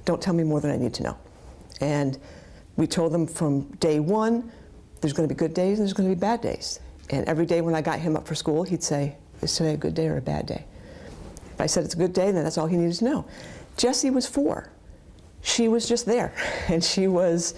don't 0.04 0.20
tell 0.20 0.34
me 0.34 0.44
more 0.44 0.60
than 0.60 0.70
I 0.70 0.76
need 0.76 0.94
to 0.94 1.02
know. 1.02 1.18
And 1.80 2.18
we 2.76 2.86
told 2.86 3.12
them 3.12 3.26
from 3.26 3.62
day 3.76 4.00
one, 4.00 4.50
there's 5.00 5.12
going 5.12 5.28
to 5.28 5.34
be 5.34 5.38
good 5.38 5.54
days 5.54 5.78
and 5.78 5.86
there's 5.86 5.92
going 5.92 6.08
to 6.08 6.14
be 6.14 6.18
bad 6.18 6.40
days. 6.40 6.80
And 7.10 7.26
every 7.26 7.46
day 7.46 7.60
when 7.60 7.74
I 7.74 7.82
got 7.82 7.98
him 7.98 8.16
up 8.16 8.26
for 8.26 8.34
school, 8.34 8.62
he'd 8.64 8.82
say, 8.82 9.16
is 9.42 9.54
today 9.54 9.74
a 9.74 9.76
good 9.76 9.94
day 9.94 10.08
or 10.08 10.16
a 10.16 10.22
bad 10.22 10.46
day? 10.46 10.64
If 11.52 11.60
I 11.60 11.66
said 11.66 11.84
it's 11.84 11.94
a 11.94 11.98
good 11.98 12.12
day, 12.12 12.30
then 12.30 12.44
that's 12.44 12.58
all 12.58 12.66
he 12.66 12.76
needed 12.76 12.96
to 12.96 13.04
know. 13.04 13.26
Jessie 13.76 14.10
was 14.10 14.26
four. 14.26 14.70
She 15.42 15.68
was 15.68 15.88
just 15.88 16.06
there. 16.06 16.32
And 16.68 16.82
she 16.84 17.06
was, 17.06 17.54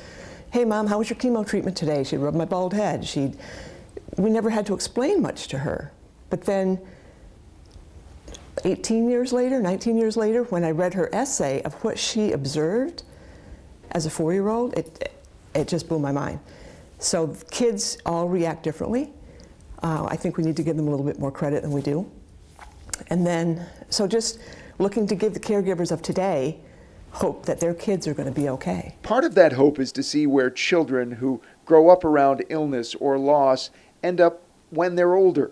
hey, 0.53 0.65
mom, 0.65 0.87
how 0.87 0.99
was 0.99 1.11
your 1.11 1.19
chemo 1.19 1.47
treatment 1.47 1.77
today? 1.77 2.05
She'd 2.05 2.19
rub 2.19 2.35
my 2.35 2.45
bald 2.45 2.75
head. 2.75 3.05
She'd, 3.05 3.37
we 4.17 4.31
never 4.31 4.51
had 4.51 4.67
to 4.67 4.75
explain 4.75 5.21
much 5.23 5.49
to 5.49 5.59
her. 5.59 5.93
But 6.31 6.43
then 6.43 6.81
18 8.65 9.09
years 9.09 9.33
later, 9.33 9.61
19 9.61 9.97
years 9.97 10.17
later, 10.17 10.45
when 10.45 10.65
I 10.65 10.71
read 10.71 10.95
her 10.95 11.13
essay 11.15 11.63
of 11.63 11.75
what 11.85 11.99
she 11.99 12.33
observed 12.33 13.03
as 13.93 14.07
a 14.07 14.11
four 14.11 14.33
year 14.33 14.49
old, 14.49 14.75
it, 14.75 15.13
it 15.55 15.69
just 15.69 15.89
blew 15.89 15.99
my 15.99 16.13
mind. 16.13 16.41
So 16.99 17.35
kids 17.51 17.99
all 18.07 18.29
react 18.29 18.63
differently. 18.63 19.13
Uh, 19.83 20.07
I 20.09 20.17
think 20.17 20.37
we 20.37 20.45
need 20.45 20.57
to 20.57 20.63
give 20.63 20.77
them 20.77 20.87
a 20.87 20.91
little 20.91 21.07
bit 21.07 21.19
more 21.19 21.33
credit 21.33 21.63
than 21.63 21.73
we 21.73 21.81
do. 21.81 22.11
And 23.09 23.27
then, 23.27 23.67
so 23.89 24.07
just 24.07 24.39
looking 24.79 25.07
to 25.07 25.15
give 25.15 25.33
the 25.33 25.41
caregivers 25.41 25.91
of 25.91 26.03
today 26.03 26.61
hope 27.13 27.47
that 27.47 27.59
their 27.59 27.75
kids 27.75 28.07
are 28.07 28.15
going 28.15 28.33
to 28.33 28.41
be 28.41 28.49
okay. 28.49 28.95
Part 29.03 29.25
of 29.25 29.35
that 29.35 29.53
hope 29.53 29.79
is 29.79 29.91
to 29.93 30.03
see 30.03 30.27
where 30.27 30.51
children 30.51 31.11
who 31.11 31.41
grow 31.65 31.89
up 31.89 32.05
around 32.05 32.45
illness 32.51 32.95
or 32.95 33.19
loss 33.19 33.71
end 34.03 34.21
up 34.21 34.43
when 34.71 34.95
they're 34.95 35.15
older. 35.15 35.51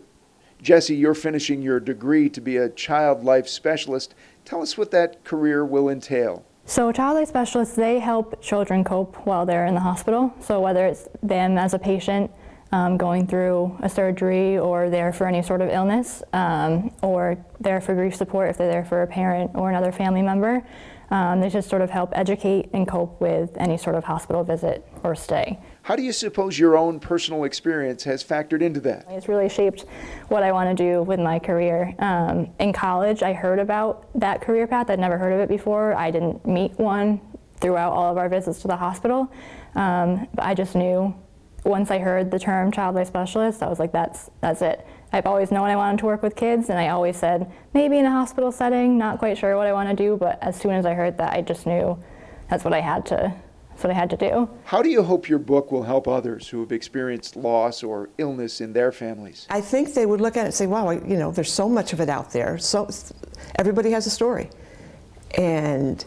Jesse, 0.60 0.96
you're 0.96 1.14
finishing 1.14 1.62
your 1.62 1.78
degree 1.78 2.28
to 2.30 2.40
be 2.40 2.56
a 2.56 2.68
child 2.68 3.24
life 3.24 3.48
specialist. 3.48 4.14
Tell 4.44 4.60
us 4.60 4.76
what 4.76 4.90
that 4.90 5.24
career 5.24 5.64
will 5.64 5.88
entail. 5.88 6.44
So, 6.64 6.92
child 6.92 7.16
life 7.16 7.28
specialists, 7.28 7.76
they 7.76 7.98
help 7.98 8.42
children 8.42 8.84
cope 8.84 9.16
while 9.24 9.46
they're 9.46 9.66
in 9.66 9.74
the 9.74 9.80
hospital. 9.80 10.34
So, 10.40 10.60
whether 10.60 10.86
it's 10.86 11.08
them 11.22 11.56
as 11.56 11.74
a 11.74 11.78
patient 11.78 12.30
um, 12.72 12.96
going 12.98 13.26
through 13.26 13.78
a 13.82 13.88
surgery 13.88 14.58
or 14.58 14.90
there 14.90 15.12
for 15.12 15.26
any 15.26 15.42
sort 15.42 15.62
of 15.62 15.70
illness, 15.70 16.22
um, 16.32 16.90
or 17.02 17.42
there 17.60 17.80
for 17.80 17.94
grief 17.94 18.14
support 18.14 18.50
if 18.50 18.58
they're 18.58 18.70
there 18.70 18.84
for 18.84 19.02
a 19.02 19.06
parent 19.06 19.52
or 19.54 19.70
another 19.70 19.92
family 19.92 20.20
member, 20.20 20.62
um, 21.10 21.40
they 21.40 21.48
just 21.48 21.70
sort 21.70 21.80
of 21.80 21.88
help 21.88 22.10
educate 22.14 22.68
and 22.74 22.86
cope 22.86 23.18
with 23.20 23.50
any 23.56 23.78
sort 23.78 23.96
of 23.96 24.04
hospital 24.04 24.44
visit 24.44 24.86
or 25.02 25.14
stay. 25.14 25.58
How 25.88 25.96
do 25.96 26.02
you 26.02 26.12
suppose 26.12 26.58
your 26.58 26.76
own 26.76 27.00
personal 27.00 27.44
experience 27.44 28.04
has 28.04 28.22
factored 28.22 28.60
into 28.60 28.78
that? 28.80 29.06
It's 29.08 29.26
really 29.26 29.48
shaped 29.48 29.86
what 30.28 30.42
I 30.42 30.52
want 30.52 30.76
to 30.76 30.84
do 30.84 31.02
with 31.02 31.18
my 31.18 31.38
career. 31.38 31.94
Um, 31.98 32.50
in 32.60 32.74
college, 32.74 33.22
I 33.22 33.32
heard 33.32 33.58
about 33.58 34.06
that 34.20 34.42
career 34.42 34.66
path. 34.66 34.90
I'd 34.90 34.98
never 34.98 35.16
heard 35.16 35.32
of 35.32 35.40
it 35.40 35.48
before. 35.48 35.94
I 35.94 36.10
didn't 36.10 36.44
meet 36.44 36.78
one 36.78 37.22
throughout 37.56 37.94
all 37.94 38.12
of 38.12 38.18
our 38.18 38.28
visits 38.28 38.60
to 38.60 38.68
the 38.68 38.76
hospital. 38.76 39.32
Um, 39.76 40.28
but 40.34 40.44
I 40.44 40.52
just 40.52 40.74
knew 40.74 41.16
once 41.64 41.90
I 41.90 41.96
heard 42.00 42.30
the 42.30 42.38
term 42.38 42.70
child 42.70 42.94
life 42.94 43.06
specialist, 43.06 43.62
I 43.62 43.68
was 43.68 43.78
like, 43.78 43.90
that's, 43.90 44.28
that's 44.42 44.60
it. 44.60 44.86
I've 45.14 45.24
always 45.24 45.50
known 45.50 45.70
I 45.70 45.76
wanted 45.76 46.00
to 46.00 46.04
work 46.04 46.22
with 46.22 46.36
kids, 46.36 46.68
and 46.68 46.78
I 46.78 46.88
always 46.88 47.16
said, 47.16 47.50
maybe 47.72 47.96
in 47.96 48.04
a 48.04 48.10
hospital 48.10 48.52
setting, 48.52 48.98
not 48.98 49.20
quite 49.20 49.38
sure 49.38 49.56
what 49.56 49.66
I 49.66 49.72
want 49.72 49.88
to 49.88 49.96
do, 49.96 50.18
but 50.18 50.38
as 50.42 50.54
soon 50.60 50.72
as 50.72 50.84
I 50.84 50.92
heard 50.92 51.16
that, 51.16 51.32
I 51.32 51.40
just 51.40 51.66
knew 51.66 51.98
that's 52.50 52.62
what 52.62 52.74
I 52.74 52.80
had 52.80 53.06
to 53.06 53.34
that's 53.78 53.84
what 53.84 53.90
I 53.92 53.94
had 53.94 54.10
to 54.10 54.16
do. 54.16 54.50
How 54.64 54.82
do 54.82 54.88
you 54.88 55.04
hope 55.04 55.28
your 55.28 55.38
book 55.38 55.70
will 55.70 55.84
help 55.84 56.08
others 56.08 56.48
who 56.48 56.58
have 56.60 56.72
experienced 56.72 57.36
loss 57.36 57.84
or 57.84 58.10
illness 58.18 58.60
in 58.60 58.72
their 58.72 58.90
families? 58.90 59.46
I 59.50 59.60
think 59.60 59.94
they 59.94 60.04
would 60.04 60.20
look 60.20 60.36
at 60.36 60.40
it 60.40 60.46
and 60.46 60.54
say, 60.54 60.66
wow, 60.66 60.90
you 60.90 61.16
know, 61.16 61.30
there's 61.30 61.52
so 61.52 61.68
much 61.68 61.92
of 61.92 62.00
it 62.00 62.08
out 62.08 62.32
there. 62.32 62.58
So 62.58 62.88
everybody 63.54 63.92
has 63.92 64.04
a 64.08 64.10
story. 64.10 64.50
And 65.36 66.04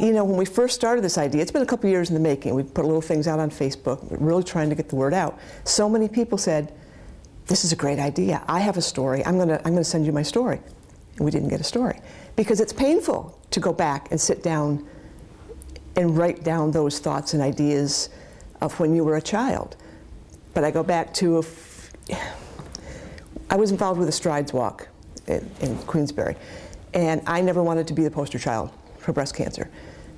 you 0.00 0.12
know, 0.12 0.24
when 0.24 0.36
we 0.36 0.44
first 0.44 0.76
started 0.76 1.02
this 1.02 1.18
idea, 1.18 1.42
it's 1.42 1.50
been 1.50 1.62
a 1.62 1.66
couple 1.66 1.90
years 1.90 2.10
in 2.10 2.14
the 2.14 2.20
making. 2.20 2.54
We 2.54 2.62
put 2.62 2.84
little 2.84 3.02
things 3.02 3.26
out 3.26 3.40
on 3.40 3.50
Facebook, 3.50 4.06
really 4.10 4.44
trying 4.44 4.68
to 4.70 4.76
get 4.76 4.88
the 4.88 4.96
word 4.96 5.14
out. 5.14 5.38
So 5.64 5.88
many 5.88 6.08
people 6.08 6.38
said, 6.38 6.72
"This 7.46 7.64
is 7.64 7.72
a 7.72 7.76
great 7.76 7.98
idea. 7.98 8.42
I 8.48 8.60
have 8.60 8.76
a 8.76 8.82
story. 8.82 9.26
I'm 9.26 9.36
gonna, 9.36 9.60
I'm 9.64 9.72
gonna 9.72 9.84
send 9.84 10.06
you 10.06 10.12
my 10.12 10.22
story." 10.22 10.60
And 11.16 11.24
we 11.24 11.30
didn't 11.30 11.48
get 11.48 11.60
a 11.60 11.64
story 11.64 12.00
because 12.36 12.60
it's 12.60 12.72
painful 12.72 13.38
to 13.50 13.60
go 13.60 13.72
back 13.72 14.10
and 14.10 14.20
sit 14.20 14.42
down 14.42 14.86
and 15.96 16.16
write 16.16 16.44
down 16.44 16.70
those 16.70 16.98
thoughts 16.98 17.34
and 17.34 17.42
ideas 17.42 18.10
of 18.60 18.78
when 18.78 18.94
you 18.94 19.04
were 19.04 19.16
a 19.16 19.22
child. 19.22 19.76
But 20.54 20.64
I 20.64 20.70
go 20.70 20.82
back 20.82 21.12
to, 21.14 21.44
I 23.50 23.56
was 23.56 23.70
involved 23.70 23.98
with 23.98 24.08
the 24.08 24.12
Strides 24.12 24.52
Walk 24.52 24.88
in, 25.26 25.50
in 25.60 25.76
Queensbury, 25.78 26.36
and 26.94 27.22
I 27.26 27.40
never 27.40 27.62
wanted 27.62 27.86
to 27.88 27.94
be 27.94 28.04
the 28.04 28.10
poster 28.10 28.38
child 28.38 28.70
for 28.98 29.12
breast 29.12 29.34
cancer. 29.34 29.70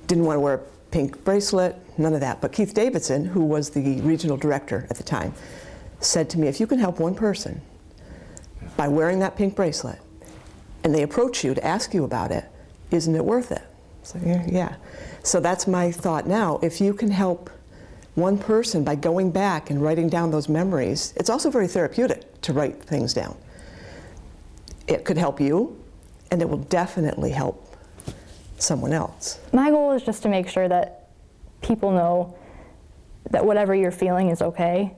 Didn't 0.07 0.25
want 0.25 0.37
to 0.37 0.41
wear 0.41 0.53
a 0.55 0.61
pink 0.91 1.23
bracelet, 1.23 1.75
none 1.97 2.13
of 2.13 2.21
that. 2.21 2.41
But 2.41 2.51
Keith 2.51 2.73
Davidson, 2.73 3.25
who 3.25 3.43
was 3.43 3.69
the 3.69 4.01
regional 4.01 4.37
director 4.37 4.87
at 4.89 4.97
the 4.97 5.03
time, 5.03 5.33
said 5.99 6.29
to 6.31 6.39
me, 6.39 6.47
if 6.47 6.59
you 6.59 6.67
can 6.67 6.79
help 6.79 6.99
one 6.99 7.15
person 7.15 7.61
by 8.77 8.87
wearing 8.87 9.19
that 9.19 9.35
pink 9.35 9.55
bracelet, 9.55 9.99
and 10.83 10.95
they 10.95 11.03
approach 11.03 11.43
you 11.43 11.53
to 11.53 11.65
ask 11.65 11.93
you 11.93 12.05
about 12.05 12.31
it, 12.31 12.45
isn't 12.91 13.13
it 13.13 13.25
worth 13.25 13.51
it? 13.51 13.61
So 14.09 14.19
yeah, 14.25 14.43
yeah. 14.47 14.75
So 15.21 15.39
that's 15.39 15.67
my 15.67 15.91
thought 15.91 16.25
now. 16.25 16.59
If 16.63 16.81
you 16.81 16.95
can 16.95 17.11
help 17.11 17.51
one 18.15 18.39
person 18.39 18.83
by 18.83 18.95
going 18.95 19.29
back 19.29 19.69
and 19.69 19.83
writing 19.83 20.09
down 20.09 20.31
those 20.31 20.49
memories, 20.49 21.13
it's 21.15 21.29
also 21.29 21.51
very 21.51 21.67
therapeutic 21.67 22.41
to 22.41 22.53
write 22.53 22.81
things 22.81 23.13
down. 23.13 23.37
It 24.87 25.05
could 25.05 25.19
help 25.19 25.39
you, 25.39 25.79
and 26.31 26.41
it 26.41 26.49
will 26.49 26.57
definitely 26.57 27.29
help 27.29 27.77
someone 28.57 28.93
else. 28.93 29.39
My 29.53 29.69
goal 29.69 29.91
is 29.91 30.01
just 30.01 30.23
to 30.23 30.29
make 30.29 30.49
sure 30.49 30.67
that 30.67 31.09
people 31.61 31.91
know 31.91 32.35
that 33.29 33.45
whatever 33.45 33.75
you're 33.75 33.91
feeling 33.91 34.29
is 34.29 34.41
okay. 34.41 34.91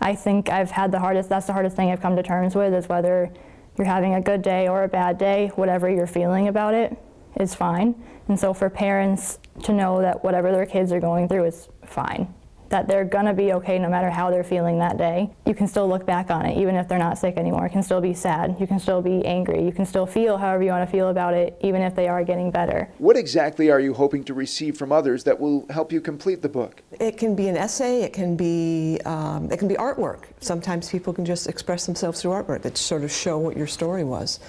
I 0.00 0.14
think 0.14 0.48
I've 0.48 0.70
had 0.70 0.92
the 0.92 1.00
hardest, 1.00 1.28
that's 1.28 1.48
the 1.48 1.52
hardest 1.52 1.74
thing 1.74 1.90
I've 1.90 2.00
come 2.00 2.14
to 2.14 2.22
terms 2.22 2.54
with 2.54 2.72
is 2.72 2.88
whether 2.88 3.32
you're 3.76 3.84
having 3.84 4.14
a 4.14 4.20
good 4.20 4.42
day 4.42 4.68
or 4.68 4.84
a 4.84 4.88
bad 4.88 5.18
day, 5.18 5.50
whatever 5.56 5.90
you're 5.90 6.06
feeling 6.06 6.46
about 6.46 6.74
it 6.74 6.96
is 7.40 7.54
fine. 7.54 7.94
And 8.28 8.38
so 8.38 8.54
for 8.54 8.70
parents 8.70 9.38
to 9.64 9.72
know 9.72 10.00
that 10.00 10.24
whatever 10.24 10.52
their 10.52 10.66
kids 10.66 10.92
are 10.92 11.00
going 11.00 11.28
through 11.28 11.44
is 11.44 11.68
fine, 11.84 12.32
that 12.70 12.88
they're 12.88 13.04
gonna 13.04 13.34
be 13.34 13.52
okay 13.52 13.78
no 13.78 13.88
matter 13.88 14.10
how 14.10 14.30
they're 14.30 14.42
feeling 14.42 14.78
that 14.78 14.96
day. 14.96 15.30
You 15.46 15.54
can 15.54 15.68
still 15.68 15.86
look 15.86 16.06
back 16.06 16.30
on 16.30 16.44
it, 16.46 16.58
even 16.58 16.74
if 16.74 16.88
they're 16.88 16.98
not 16.98 17.18
sick 17.18 17.36
anymore. 17.36 17.66
It 17.66 17.70
can 17.70 17.82
still 17.82 18.00
be 18.00 18.14
sad. 18.14 18.56
You 18.58 18.66
can 18.66 18.80
still 18.80 19.02
be 19.02 19.24
angry. 19.24 19.64
You 19.64 19.70
can 19.70 19.84
still 19.84 20.06
feel 20.06 20.38
however 20.38 20.64
you 20.64 20.70
wanna 20.70 20.86
feel 20.86 21.10
about 21.10 21.34
it, 21.34 21.56
even 21.60 21.82
if 21.82 21.94
they 21.94 22.08
are 22.08 22.24
getting 22.24 22.50
better. 22.50 22.88
What 22.98 23.16
exactly 23.16 23.70
are 23.70 23.78
you 23.78 23.94
hoping 23.94 24.24
to 24.24 24.34
receive 24.34 24.76
from 24.76 24.90
others 24.90 25.22
that 25.24 25.38
will 25.38 25.66
help 25.70 25.92
you 25.92 26.00
complete 26.00 26.42
the 26.42 26.48
book? 26.48 26.82
It 26.98 27.16
can 27.16 27.36
be 27.36 27.48
an 27.48 27.56
essay. 27.56 28.02
It 28.02 28.12
can 28.12 28.34
be 28.36 28.98
um, 29.04 29.52
it 29.52 29.58
can 29.58 29.68
be 29.68 29.74
artwork. 29.74 30.24
Sometimes 30.40 30.90
people 30.90 31.12
can 31.12 31.24
just 31.24 31.46
express 31.46 31.86
themselves 31.86 32.22
through 32.22 32.32
artwork 32.32 32.62
that 32.62 32.76
sort 32.76 33.04
of 33.04 33.12
show 33.12 33.38
what 33.38 33.56
your 33.56 33.66
story 33.66 34.04
was. 34.04 34.40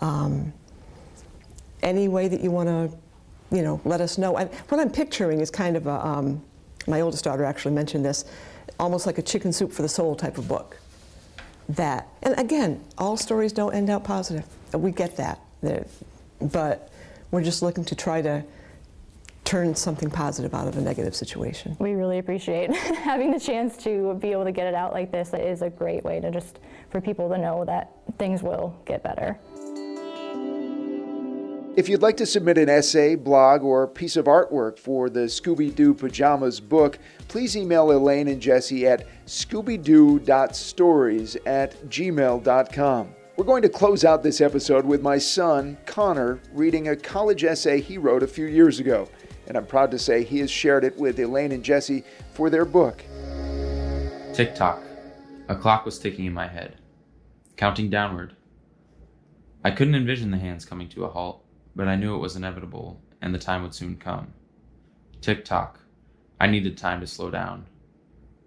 Um, 0.00 0.52
any 1.82 2.08
way 2.08 2.28
that 2.28 2.40
you 2.40 2.50
want 2.50 2.68
to, 2.68 2.96
you 3.54 3.62
know, 3.62 3.80
let 3.84 4.00
us 4.00 4.18
know. 4.18 4.36
And 4.36 4.52
what 4.68 4.80
I'm 4.80 4.90
picturing 4.90 5.40
is 5.40 5.50
kind 5.50 5.76
of 5.76 5.86
a. 5.86 6.06
Um, 6.06 6.42
my 6.86 7.00
oldest 7.00 7.24
daughter 7.24 7.44
actually 7.44 7.74
mentioned 7.74 8.04
this, 8.04 8.24
almost 8.78 9.06
like 9.06 9.18
a 9.18 9.22
chicken 9.22 9.52
soup 9.52 9.72
for 9.72 9.82
the 9.82 9.88
soul 9.88 10.16
type 10.16 10.38
of 10.38 10.48
book. 10.48 10.78
That, 11.68 12.08
and 12.22 12.38
again, 12.38 12.82
all 12.98 13.16
stories 13.16 13.52
don't 13.52 13.74
end 13.74 13.90
out 13.90 14.02
positive. 14.02 14.44
We 14.72 14.90
get 14.90 15.16
that, 15.18 15.40
but 16.40 16.90
we're 17.30 17.42
just 17.42 17.62
looking 17.62 17.84
to 17.84 17.94
try 17.94 18.22
to 18.22 18.42
turn 19.44 19.74
something 19.74 20.10
positive 20.10 20.54
out 20.54 20.68
of 20.68 20.76
a 20.76 20.80
negative 20.80 21.14
situation. 21.14 21.76
We 21.78 21.92
really 21.92 22.18
appreciate 22.18 22.72
having 22.74 23.30
the 23.32 23.40
chance 23.40 23.76
to 23.78 24.14
be 24.14 24.32
able 24.32 24.44
to 24.44 24.52
get 24.52 24.66
it 24.66 24.74
out 24.74 24.92
like 24.92 25.10
this. 25.10 25.32
It 25.32 25.40
is 25.40 25.62
a 25.62 25.70
great 25.70 26.04
way 26.04 26.20
to 26.20 26.30
just 26.30 26.58
for 26.90 27.00
people 27.00 27.28
to 27.30 27.38
know 27.38 27.64
that 27.64 27.92
things 28.18 28.42
will 28.42 28.76
get 28.84 29.02
better. 29.02 29.38
If 31.80 31.88
you'd 31.88 32.02
like 32.02 32.18
to 32.18 32.26
submit 32.26 32.58
an 32.58 32.68
essay, 32.68 33.14
blog, 33.14 33.62
or 33.62 33.88
piece 33.88 34.16
of 34.16 34.26
artwork 34.26 34.78
for 34.78 35.08
the 35.08 35.20
Scooby 35.20 35.74
Doo 35.74 35.94
Pajamas 35.94 36.60
book, 36.60 36.98
please 37.26 37.56
email 37.56 37.90
Elaine 37.90 38.28
and 38.28 38.38
Jesse 38.38 38.86
at 38.86 39.06
scoobydoo.stories 39.24 41.36
at 41.46 41.74
gmail.com. 41.88 43.14
We're 43.34 43.44
going 43.46 43.62
to 43.62 43.70
close 43.70 44.04
out 44.04 44.22
this 44.22 44.42
episode 44.42 44.84
with 44.84 45.00
my 45.00 45.16
son, 45.16 45.78
Connor, 45.86 46.42
reading 46.52 46.88
a 46.88 46.96
college 46.96 47.44
essay 47.44 47.80
he 47.80 47.96
wrote 47.96 48.22
a 48.22 48.28
few 48.28 48.44
years 48.44 48.78
ago. 48.78 49.08
And 49.46 49.56
I'm 49.56 49.64
proud 49.64 49.90
to 49.92 49.98
say 49.98 50.22
he 50.22 50.40
has 50.40 50.50
shared 50.50 50.84
it 50.84 50.98
with 50.98 51.18
Elaine 51.18 51.52
and 51.52 51.64
Jesse 51.64 52.04
for 52.34 52.50
their 52.50 52.66
book. 52.66 53.02
Tick 54.34 54.54
tock. 54.54 54.82
A 55.48 55.56
clock 55.56 55.86
was 55.86 55.98
ticking 55.98 56.26
in 56.26 56.34
my 56.34 56.46
head, 56.46 56.76
counting 57.56 57.88
downward. 57.88 58.36
I 59.64 59.70
couldn't 59.70 59.94
envision 59.94 60.30
the 60.30 60.36
hands 60.36 60.66
coming 60.66 60.90
to 60.90 61.04
a 61.04 61.08
halt 61.08 61.46
but 61.74 61.88
I 61.88 61.96
knew 61.96 62.14
it 62.14 62.20
was 62.20 62.36
inevitable 62.36 63.00
and 63.22 63.34
the 63.34 63.38
time 63.38 63.62
would 63.62 63.74
soon 63.74 63.96
come. 63.96 64.32
Tick 65.20 65.44
tock. 65.44 65.80
I 66.40 66.46
needed 66.46 66.76
time 66.76 67.00
to 67.00 67.06
slow 67.06 67.30
down. 67.30 67.66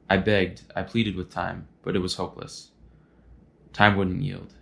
I 0.10 0.18
begged, 0.18 0.63
I 0.75 0.84
pleaded 0.84 1.15
with 1.15 1.32
time, 1.32 1.68
but 1.84 1.96
it 1.96 2.00
was 2.00 2.15
hopeless. 2.15 2.72
Time 3.72 3.96
wouldn't 3.96 4.22
yield. 4.22 4.53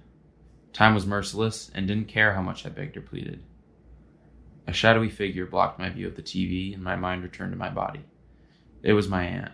Time 0.73 0.93
was 0.93 1.05
merciless 1.05 1.71
and 1.73 1.87
didn't 1.87 2.07
care 2.07 2.33
how 2.33 2.41
much 2.41 2.65
I 2.65 2.69
begged 2.69 2.97
or 2.97 3.01
pleaded. 3.01 3.43
A 4.67 4.73
shadowy 4.73 5.09
figure 5.09 5.45
blocked 5.45 5.79
my 5.79 5.89
view 5.89 6.07
of 6.07 6.15
the 6.15 6.21
TV 6.21 6.73
and 6.73 6.83
my 6.83 6.95
mind 6.95 7.23
returned 7.23 7.51
to 7.51 7.57
my 7.57 7.69
body. 7.69 8.05
It 8.83 8.93
was 8.93 9.09
my 9.09 9.23
aunt. 9.23 9.53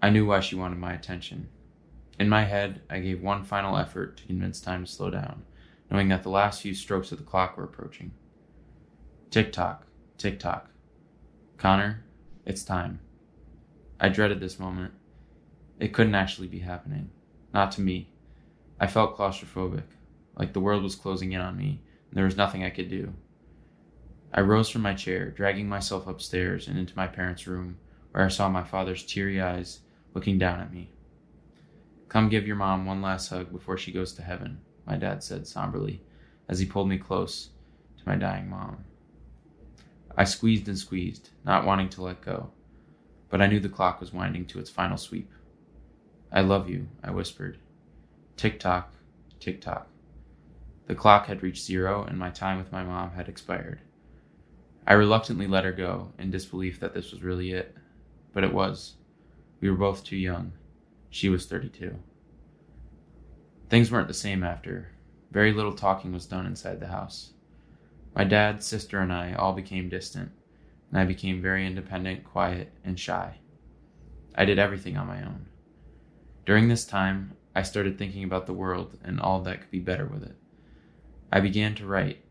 I 0.00 0.10
knew 0.10 0.26
why 0.26 0.40
she 0.40 0.54
wanted 0.56 0.78
my 0.78 0.92
attention. 0.92 1.48
In 2.20 2.28
my 2.28 2.44
head, 2.44 2.82
I 2.90 3.00
gave 3.00 3.22
one 3.22 3.44
final 3.44 3.76
effort 3.76 4.16
to 4.18 4.26
convince 4.26 4.60
time 4.60 4.84
to 4.84 4.90
slow 4.90 5.10
down 5.10 5.44
knowing 5.90 6.08
that 6.08 6.22
the 6.22 6.30
last 6.30 6.62
few 6.62 6.74
strokes 6.74 7.12
of 7.12 7.18
the 7.18 7.24
clock 7.24 7.56
were 7.56 7.64
approaching. 7.64 8.12
Tick 9.30 9.52
tock, 9.52 9.86
tick 10.16 10.38
tock. 10.38 10.70
Connor, 11.56 12.04
it's 12.44 12.62
time. 12.62 13.00
I 14.00 14.08
dreaded 14.08 14.40
this 14.40 14.58
moment. 14.58 14.92
It 15.80 15.92
couldn't 15.92 16.14
actually 16.14 16.48
be 16.48 16.60
happening. 16.60 17.10
Not 17.52 17.72
to 17.72 17.80
me. 17.80 18.10
I 18.80 18.86
felt 18.86 19.16
claustrophobic, 19.16 19.84
like 20.36 20.52
the 20.52 20.60
world 20.60 20.82
was 20.82 20.94
closing 20.94 21.32
in 21.32 21.40
on 21.40 21.56
me, 21.56 21.82
and 22.08 22.16
there 22.16 22.24
was 22.24 22.36
nothing 22.36 22.62
I 22.62 22.70
could 22.70 22.88
do. 22.88 23.12
I 24.32 24.40
rose 24.42 24.68
from 24.68 24.82
my 24.82 24.94
chair, 24.94 25.30
dragging 25.30 25.68
myself 25.68 26.06
upstairs 26.06 26.68
and 26.68 26.78
into 26.78 26.96
my 26.96 27.06
parents' 27.06 27.46
room, 27.46 27.78
where 28.12 28.24
I 28.24 28.28
saw 28.28 28.48
my 28.48 28.62
father's 28.62 29.04
teary 29.04 29.40
eyes 29.40 29.80
looking 30.14 30.38
down 30.38 30.60
at 30.60 30.72
me. 30.72 30.90
Come 32.08 32.28
give 32.28 32.46
your 32.46 32.56
mom 32.56 32.86
one 32.86 33.02
last 33.02 33.28
hug 33.28 33.52
before 33.52 33.76
she 33.76 33.92
goes 33.92 34.12
to 34.14 34.22
heaven, 34.22 34.60
my 34.88 34.96
dad 34.96 35.22
said 35.22 35.46
somberly 35.46 36.02
as 36.48 36.58
he 36.58 36.66
pulled 36.66 36.88
me 36.88 36.96
close 36.96 37.50
to 37.98 38.08
my 38.08 38.16
dying 38.16 38.48
mom. 38.48 38.84
I 40.16 40.24
squeezed 40.24 40.66
and 40.66 40.78
squeezed, 40.78 41.30
not 41.44 41.66
wanting 41.66 41.90
to 41.90 42.02
let 42.02 42.22
go, 42.22 42.50
but 43.28 43.42
I 43.42 43.46
knew 43.46 43.60
the 43.60 43.68
clock 43.68 44.00
was 44.00 44.12
winding 44.12 44.46
to 44.46 44.58
its 44.58 44.70
final 44.70 44.96
sweep. 44.96 45.30
I 46.32 46.40
love 46.40 46.68
you, 46.68 46.88
I 47.04 47.10
whispered. 47.10 47.58
Tick 48.36 48.58
tock, 48.58 48.94
tick 49.38 49.60
tock. 49.60 49.88
The 50.86 50.94
clock 50.94 51.26
had 51.26 51.42
reached 51.42 51.64
zero 51.64 52.04
and 52.04 52.18
my 52.18 52.30
time 52.30 52.56
with 52.56 52.72
my 52.72 52.82
mom 52.82 53.10
had 53.10 53.28
expired. 53.28 53.80
I 54.86 54.94
reluctantly 54.94 55.46
let 55.46 55.64
her 55.64 55.72
go 55.72 56.12
in 56.18 56.30
disbelief 56.30 56.80
that 56.80 56.94
this 56.94 57.12
was 57.12 57.22
really 57.22 57.52
it, 57.52 57.76
but 58.32 58.42
it 58.42 58.54
was. 58.54 58.94
We 59.60 59.68
were 59.68 59.76
both 59.76 60.02
too 60.02 60.16
young. 60.16 60.52
She 61.10 61.28
was 61.28 61.44
32. 61.44 61.94
Things 63.68 63.92
weren't 63.92 64.08
the 64.08 64.14
same 64.14 64.42
after. 64.42 64.88
Very 65.30 65.52
little 65.52 65.74
talking 65.74 66.12
was 66.12 66.24
done 66.24 66.46
inside 66.46 66.80
the 66.80 66.86
house. 66.86 67.32
My 68.16 68.24
dad, 68.24 68.62
sister, 68.62 68.98
and 69.00 69.12
I 69.12 69.34
all 69.34 69.52
became 69.52 69.90
distant, 69.90 70.32
and 70.90 70.98
I 70.98 71.04
became 71.04 71.42
very 71.42 71.66
independent, 71.66 72.24
quiet, 72.24 72.72
and 72.82 72.98
shy. 72.98 73.36
I 74.34 74.46
did 74.46 74.58
everything 74.58 74.96
on 74.96 75.06
my 75.06 75.22
own. 75.22 75.46
During 76.46 76.68
this 76.68 76.86
time, 76.86 77.36
I 77.54 77.62
started 77.62 77.98
thinking 77.98 78.24
about 78.24 78.46
the 78.46 78.54
world 78.54 78.96
and 79.04 79.20
all 79.20 79.42
that 79.42 79.60
could 79.60 79.70
be 79.70 79.80
better 79.80 80.06
with 80.06 80.22
it. 80.22 80.36
I 81.30 81.40
began 81.40 81.74
to 81.74 81.86
write, 81.86 82.24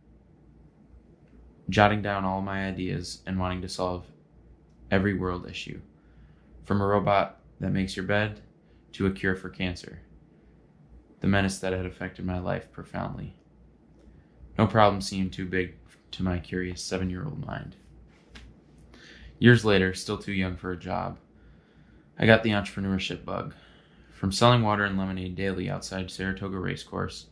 jotting 1.69 2.01
down 2.01 2.25
all 2.25 2.41
my 2.41 2.65
ideas 2.65 3.21
and 3.27 3.39
wanting 3.39 3.61
to 3.61 3.69
solve 3.69 4.07
every 4.89 5.13
world 5.13 5.47
issue, 5.47 5.81
from 6.63 6.81
a 6.81 6.87
robot 6.87 7.39
that 7.59 7.71
makes 7.71 7.95
your 7.95 8.05
bed 8.05 8.41
to 8.93 9.05
a 9.05 9.11
cure 9.11 9.35
for 9.35 9.49
cancer 9.49 9.99
the 11.19 11.27
menace 11.27 11.59
that 11.59 11.73
had 11.73 11.85
affected 11.85 12.25
my 12.25 12.39
life 12.39 12.71
profoundly. 12.71 13.35
No 14.57 14.67
problem 14.67 15.01
seemed 15.01 15.33
too 15.33 15.45
big 15.45 15.75
to 16.11 16.23
my 16.23 16.39
curious 16.39 16.81
seven 16.81 17.09
year 17.09 17.25
old 17.25 17.45
mind. 17.45 17.75
Years 19.39 19.63
later, 19.63 19.93
still 19.93 20.17
too 20.17 20.33
young 20.33 20.55
for 20.55 20.71
a 20.71 20.77
job, 20.77 21.17
I 22.17 22.25
got 22.25 22.43
the 22.43 22.51
entrepreneurship 22.51 23.23
bug. 23.23 23.53
From 24.13 24.31
selling 24.31 24.63
water 24.63 24.83
and 24.83 24.97
lemonade 24.97 25.35
daily 25.35 25.69
outside 25.69 26.09
Saratoga 26.09 26.57
Racecourse 26.57 27.27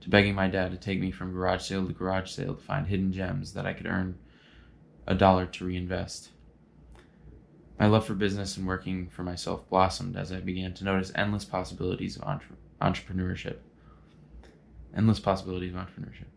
to 0.00 0.08
begging 0.08 0.34
my 0.34 0.48
dad 0.48 0.70
to 0.70 0.78
take 0.78 0.98
me 0.98 1.10
from 1.10 1.34
garage 1.34 1.62
sale 1.62 1.86
to 1.86 1.92
garage 1.92 2.30
sale 2.30 2.54
to 2.54 2.62
find 2.62 2.86
hidden 2.86 3.12
gems 3.12 3.52
that 3.52 3.66
I 3.66 3.74
could 3.74 3.86
earn 3.86 4.18
a 5.06 5.14
dollar 5.14 5.44
to 5.44 5.66
reinvest. 5.66 6.30
My 7.78 7.86
love 7.86 8.06
for 8.06 8.14
business 8.14 8.56
and 8.56 8.66
working 8.66 9.08
for 9.08 9.22
myself 9.22 9.68
blossomed 9.68 10.16
as 10.16 10.32
I 10.32 10.40
began 10.40 10.72
to 10.74 10.84
notice 10.84 11.12
endless 11.14 11.44
possibilities 11.44 12.16
of 12.16 12.22
entre- 12.22 12.56
entrepreneurship. 12.80 13.56
Endless 14.96 15.20
possibilities 15.20 15.74
of 15.74 15.80
entrepreneurship. 15.80 16.28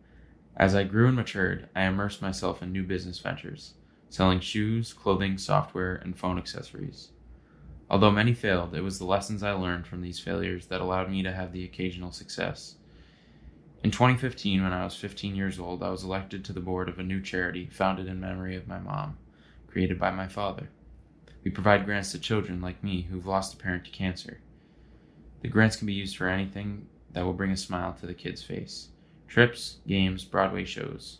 As 0.56 0.76
I 0.76 0.84
grew 0.84 1.08
and 1.08 1.16
matured, 1.16 1.70
I 1.76 1.86
immersed 1.86 2.22
myself 2.22 2.62
in 2.62 2.72
new 2.72 2.84
business 2.84 3.18
ventures, 3.20 3.74
selling 4.10 4.40
shoes, 4.40 4.94
clothing, 4.94 5.38
software, 5.38 5.96
and 5.96 6.18
phone 6.18 6.38
accessories. 6.38 7.10
Although 7.90 8.12
many 8.12 8.34
failed, 8.34 8.76
it 8.76 8.82
was 8.82 9.00
the 9.00 9.06
lessons 9.06 9.44
I 9.44 9.52
learned 9.52 9.88
from 9.88 10.02
these 10.02 10.20
failures 10.20 10.68
that 10.68 10.82
allowed 10.82 11.10
me 11.10 11.24
to 11.24 11.32
have 11.32 11.52
the 11.52 11.66
occasional 11.66 12.12
success. 12.12 12.76
In 13.84 13.92
2015, 13.92 14.64
when 14.64 14.72
I 14.72 14.84
was 14.84 14.96
15 14.96 15.36
years 15.36 15.60
old, 15.60 15.84
I 15.84 15.90
was 15.90 16.04
elected 16.04 16.46
to 16.46 16.54
the 16.54 16.62
board 16.62 16.88
of 16.88 17.00
a 17.00 17.04
new 17.04 17.22
charity 17.22 17.68
founded 17.72 18.08
in 18.08 18.20
memory 18.20 18.56
of 18.56 18.68
my 18.68 18.80
mom, 18.80 19.18
created 19.68 20.00
by 20.00 20.12
my 20.12 20.28
father. 20.28 20.70
We 21.44 21.52
provide 21.52 21.86
grants 21.86 22.12
to 22.12 22.20
children 22.20 22.62
like 22.62 22.84
me 22.84 23.02
who've 23.02 23.28
lost 23.28 23.54
a 23.54 23.58
parent 23.58 23.86
to 23.86 23.92
cancer. 23.92 24.40
The 25.44 25.50
grants 25.50 25.76
can 25.76 25.88
be 25.88 25.94
used 25.94 26.16
for 26.16 26.30
anything 26.30 26.88
that 27.12 27.26
will 27.26 27.34
bring 27.34 27.52
a 27.52 27.58
smile 27.58 27.94
to 28.00 28.08
the 28.08 28.14
kid's 28.14 28.42
face 28.42 28.88
trips, 29.28 29.80
games, 29.88 30.24
Broadway 30.24 30.64
shows. 30.64 31.20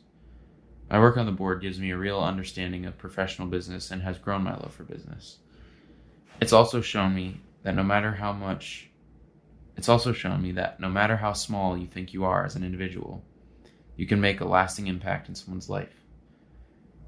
My 0.90 1.00
work 1.00 1.18
on 1.18 1.26
the 1.26 1.32
board 1.32 1.62
gives 1.62 1.80
me 1.80 1.92
a 1.92 1.98
real 1.98 2.20
understanding 2.20 2.86
of 2.86 2.98
professional 2.98 3.48
business 3.48 3.92
and 3.92 4.02
has 4.04 4.18
grown 4.18 4.44
my 4.44 4.54
love 4.54 4.74
for 4.74 4.84
business. 4.84 5.40
It's 6.40 6.54
also 6.54 6.80
shown 6.80 7.14
me 7.14 7.42
that 7.64 7.76
no 7.76 7.84
matter 7.84 8.12
how 8.12 8.32
much 8.32 8.90
it's 9.76 9.90
also 9.90 10.14
shown 10.14 10.42
me 10.42 10.54
that 10.54 10.80
no 10.80 10.88
matter 10.88 11.18
how 11.18 11.34
small 11.34 11.76
you 11.78 11.88
think 11.88 12.14
you 12.14 12.24
are 12.24 12.46
as 12.46 12.56
an 12.56 12.64
individual, 12.64 13.26
you 13.98 14.08
can 14.08 14.22
make 14.22 14.40
a 14.40 14.46
lasting 14.46 14.88
impact 14.88 15.28
in 15.28 15.36
someone's 15.36 15.70
life. 15.70 15.96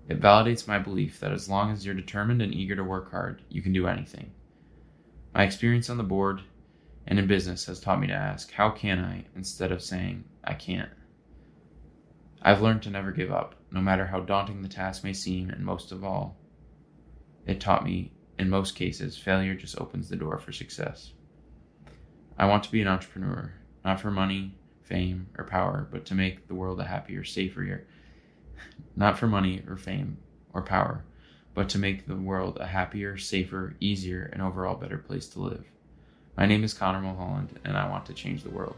It 0.10 0.20
validates 0.20 0.68
my 0.68 0.80
belief 0.80 1.22
that 1.22 1.32
as 1.32 1.48
long 1.48 1.72
as 1.72 1.86
you're 1.86 1.96
determined 1.96 2.42
and 2.42 2.54
eager 2.54 2.76
to 2.76 2.84
work 2.84 3.12
hard, 3.12 3.42
you 3.48 3.62
can 3.62 3.72
do 3.72 3.88
anything. 3.88 4.32
My 5.34 5.44
experience 5.44 5.90
on 5.90 5.98
the 5.98 6.04
board 6.04 6.42
and 7.08 7.20
in 7.20 7.28
business 7.28 7.66
has 7.66 7.80
taught 7.80 8.00
me 8.00 8.08
to 8.08 8.14
ask, 8.14 8.52
How 8.52 8.70
can 8.70 9.00
I? 9.00 9.26
instead 9.36 9.72
of 9.72 9.82
saying, 9.82 10.24
I 10.44 10.54
can't. 10.54 10.90
I've 12.42 12.62
learned 12.62 12.84
to 12.84 12.90
never 12.90 13.12
give 13.12 13.32
up, 13.32 13.56
no 13.72 13.82
matter 13.82 14.06
how 14.06 14.22
daunting 14.22 14.62
the 14.62 14.68
task 14.68 15.04
may 15.04 15.14
seem, 15.14 15.50
and 15.50 15.66
most 15.66 15.92
of 15.92 16.04
all, 16.04 16.38
it 17.46 17.60
taught 17.60 17.84
me 17.84 18.12
in 18.38 18.50
most 18.50 18.76
cases, 18.76 19.18
failure 19.18 19.56
just 19.56 19.80
opens 19.80 20.10
the 20.10 20.16
door 20.16 20.38
for 20.38 20.52
success. 20.52 21.14
I 22.38 22.48
want 22.48 22.64
to 22.64 22.72
be 22.72 22.82
an 22.82 22.88
entrepreneur, 22.88 23.54
not 23.84 24.02
for 24.02 24.12
money, 24.12 24.58
fame, 24.84 25.28
or 25.38 25.46
power, 25.46 25.88
but 25.90 26.06
to 26.06 26.16
make 26.16 26.48
the 26.48 26.56
world 26.56 26.80
a 26.80 26.84
happier, 26.84 27.24
safer, 27.24 27.86
not 28.96 29.18
for 29.18 29.28
money 29.28 29.64
or 29.68 29.78
fame 29.78 30.18
or 30.54 30.62
power, 30.62 31.06
but 31.54 31.70
to 31.70 31.80
make 31.80 32.08
the 32.08 32.16
world 32.16 32.58
a 32.60 32.68
happier, 32.68 33.18
safer, 33.18 33.76
easier, 33.80 34.30
and 34.34 34.42
overall 34.42 34.76
better 34.76 34.98
place 34.98 35.28
to 35.30 35.40
live. 35.40 35.66
My 36.38 36.46
name 36.46 36.64
is 36.64 36.74
Connor 36.74 37.00
Mulholland, 37.00 37.60
and 37.64 37.78
I 37.78 37.90
want 37.90 38.06
to 38.08 38.14
change 38.14 38.44
the 38.44 38.50
world. 38.50 38.76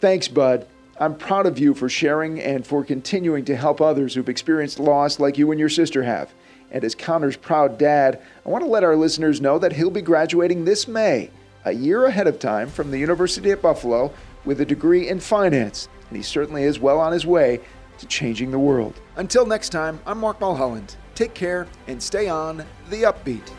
Thanks, 0.00 0.28
Bud. 0.28 0.66
I'm 1.00 1.16
proud 1.16 1.46
of 1.46 1.58
you 1.58 1.74
for 1.74 1.88
sharing 1.88 2.40
and 2.40 2.66
for 2.66 2.84
continuing 2.84 3.44
to 3.46 3.56
help 3.56 3.80
others 3.80 4.14
who've 4.14 4.28
experienced 4.28 4.78
loss 4.78 5.18
like 5.18 5.38
you 5.38 5.50
and 5.50 5.58
your 5.58 5.68
sister 5.68 6.02
have. 6.02 6.32
And 6.70 6.84
as 6.84 6.94
Connor's 6.94 7.36
proud 7.36 7.78
dad, 7.78 8.22
I 8.46 8.48
want 8.48 8.64
to 8.64 8.70
let 8.70 8.84
our 8.84 8.96
listeners 8.96 9.40
know 9.40 9.58
that 9.58 9.72
he'll 9.72 9.90
be 9.90 10.02
graduating 10.02 10.64
this 10.64 10.86
May, 10.86 11.30
a 11.64 11.72
year 11.72 12.04
ahead 12.06 12.26
of 12.26 12.38
time 12.38 12.68
from 12.68 12.90
the 12.90 12.98
University 12.98 13.50
at 13.50 13.62
Buffalo 13.62 14.12
with 14.44 14.60
a 14.60 14.64
degree 14.64 15.08
in 15.08 15.18
finance. 15.20 15.88
And 16.08 16.16
he 16.16 16.22
certainly 16.22 16.64
is 16.64 16.78
well 16.78 17.00
on 17.00 17.12
his 17.12 17.26
way 17.26 17.60
to 17.98 18.06
changing 18.06 18.50
the 18.50 18.58
world. 18.58 19.00
Until 19.16 19.46
next 19.46 19.70
time, 19.70 20.00
I'm 20.06 20.18
Mark 20.18 20.40
Mulholland. 20.40 20.96
Take 21.14 21.34
care 21.34 21.66
and 21.86 22.02
stay 22.02 22.28
on 22.28 22.58
the 22.90 23.02
upbeat. 23.02 23.52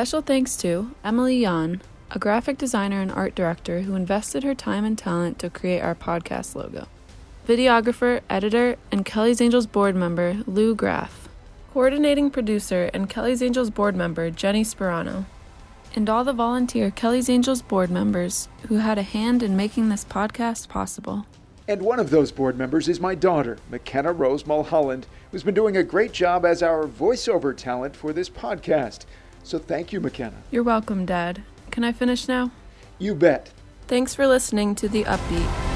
Special 0.00 0.22
thanks 0.22 0.56
to 0.56 0.94
Emily 1.04 1.36
Yan, 1.40 1.82
a 2.10 2.18
graphic 2.18 2.56
designer 2.56 3.02
and 3.02 3.12
art 3.12 3.34
director 3.34 3.82
who 3.82 3.94
invested 3.94 4.44
her 4.44 4.54
time 4.54 4.82
and 4.82 4.96
talent 4.96 5.38
to 5.40 5.50
create 5.50 5.82
our 5.82 5.94
podcast 5.94 6.54
logo 6.54 6.88
videographer, 7.46 8.22
editor, 8.30 8.76
and 8.90 9.04
Kelly's 9.04 9.42
Angels 9.42 9.66
board 9.66 9.94
member 9.94 10.42
Lou 10.46 10.74
Graff, 10.74 11.28
coordinating 11.74 12.30
producer 12.30 12.88
and 12.94 13.10
Kelly's 13.10 13.42
Angels 13.42 13.68
board 13.68 13.94
member 13.94 14.30
Jenny 14.30 14.64
Sperano, 14.64 15.26
and 15.94 16.08
all 16.08 16.24
the 16.24 16.32
volunteer 16.32 16.90
Kelly's 16.90 17.28
Angels 17.28 17.60
board 17.60 17.90
members 17.90 18.48
who 18.68 18.76
had 18.76 18.96
a 18.96 19.02
hand 19.02 19.42
in 19.42 19.54
making 19.54 19.90
this 19.90 20.06
podcast 20.06 20.68
possible. 20.68 21.26
And 21.68 21.82
one 21.82 22.00
of 22.00 22.08
those 22.08 22.32
board 22.32 22.56
members 22.56 22.88
is 22.88 23.00
my 23.00 23.14
daughter, 23.14 23.58
McKenna 23.70 24.12
Rose 24.12 24.46
Mulholland, 24.46 25.06
who's 25.30 25.42
been 25.42 25.54
doing 25.54 25.76
a 25.76 25.82
great 25.82 26.12
job 26.12 26.46
as 26.46 26.62
our 26.62 26.86
voiceover 26.88 27.54
talent 27.54 27.94
for 27.94 28.14
this 28.14 28.30
podcast. 28.30 29.04
So 29.42 29.58
thank 29.58 29.92
you, 29.92 30.00
McKenna. 30.00 30.36
You're 30.50 30.62
welcome, 30.62 31.06
Dad. 31.06 31.42
Can 31.70 31.84
I 31.84 31.92
finish 31.92 32.28
now? 32.28 32.50
You 32.98 33.14
bet. 33.14 33.52
Thanks 33.86 34.14
for 34.14 34.26
listening 34.26 34.74
to 34.76 34.88
The 34.88 35.04
Upbeat. 35.04 35.69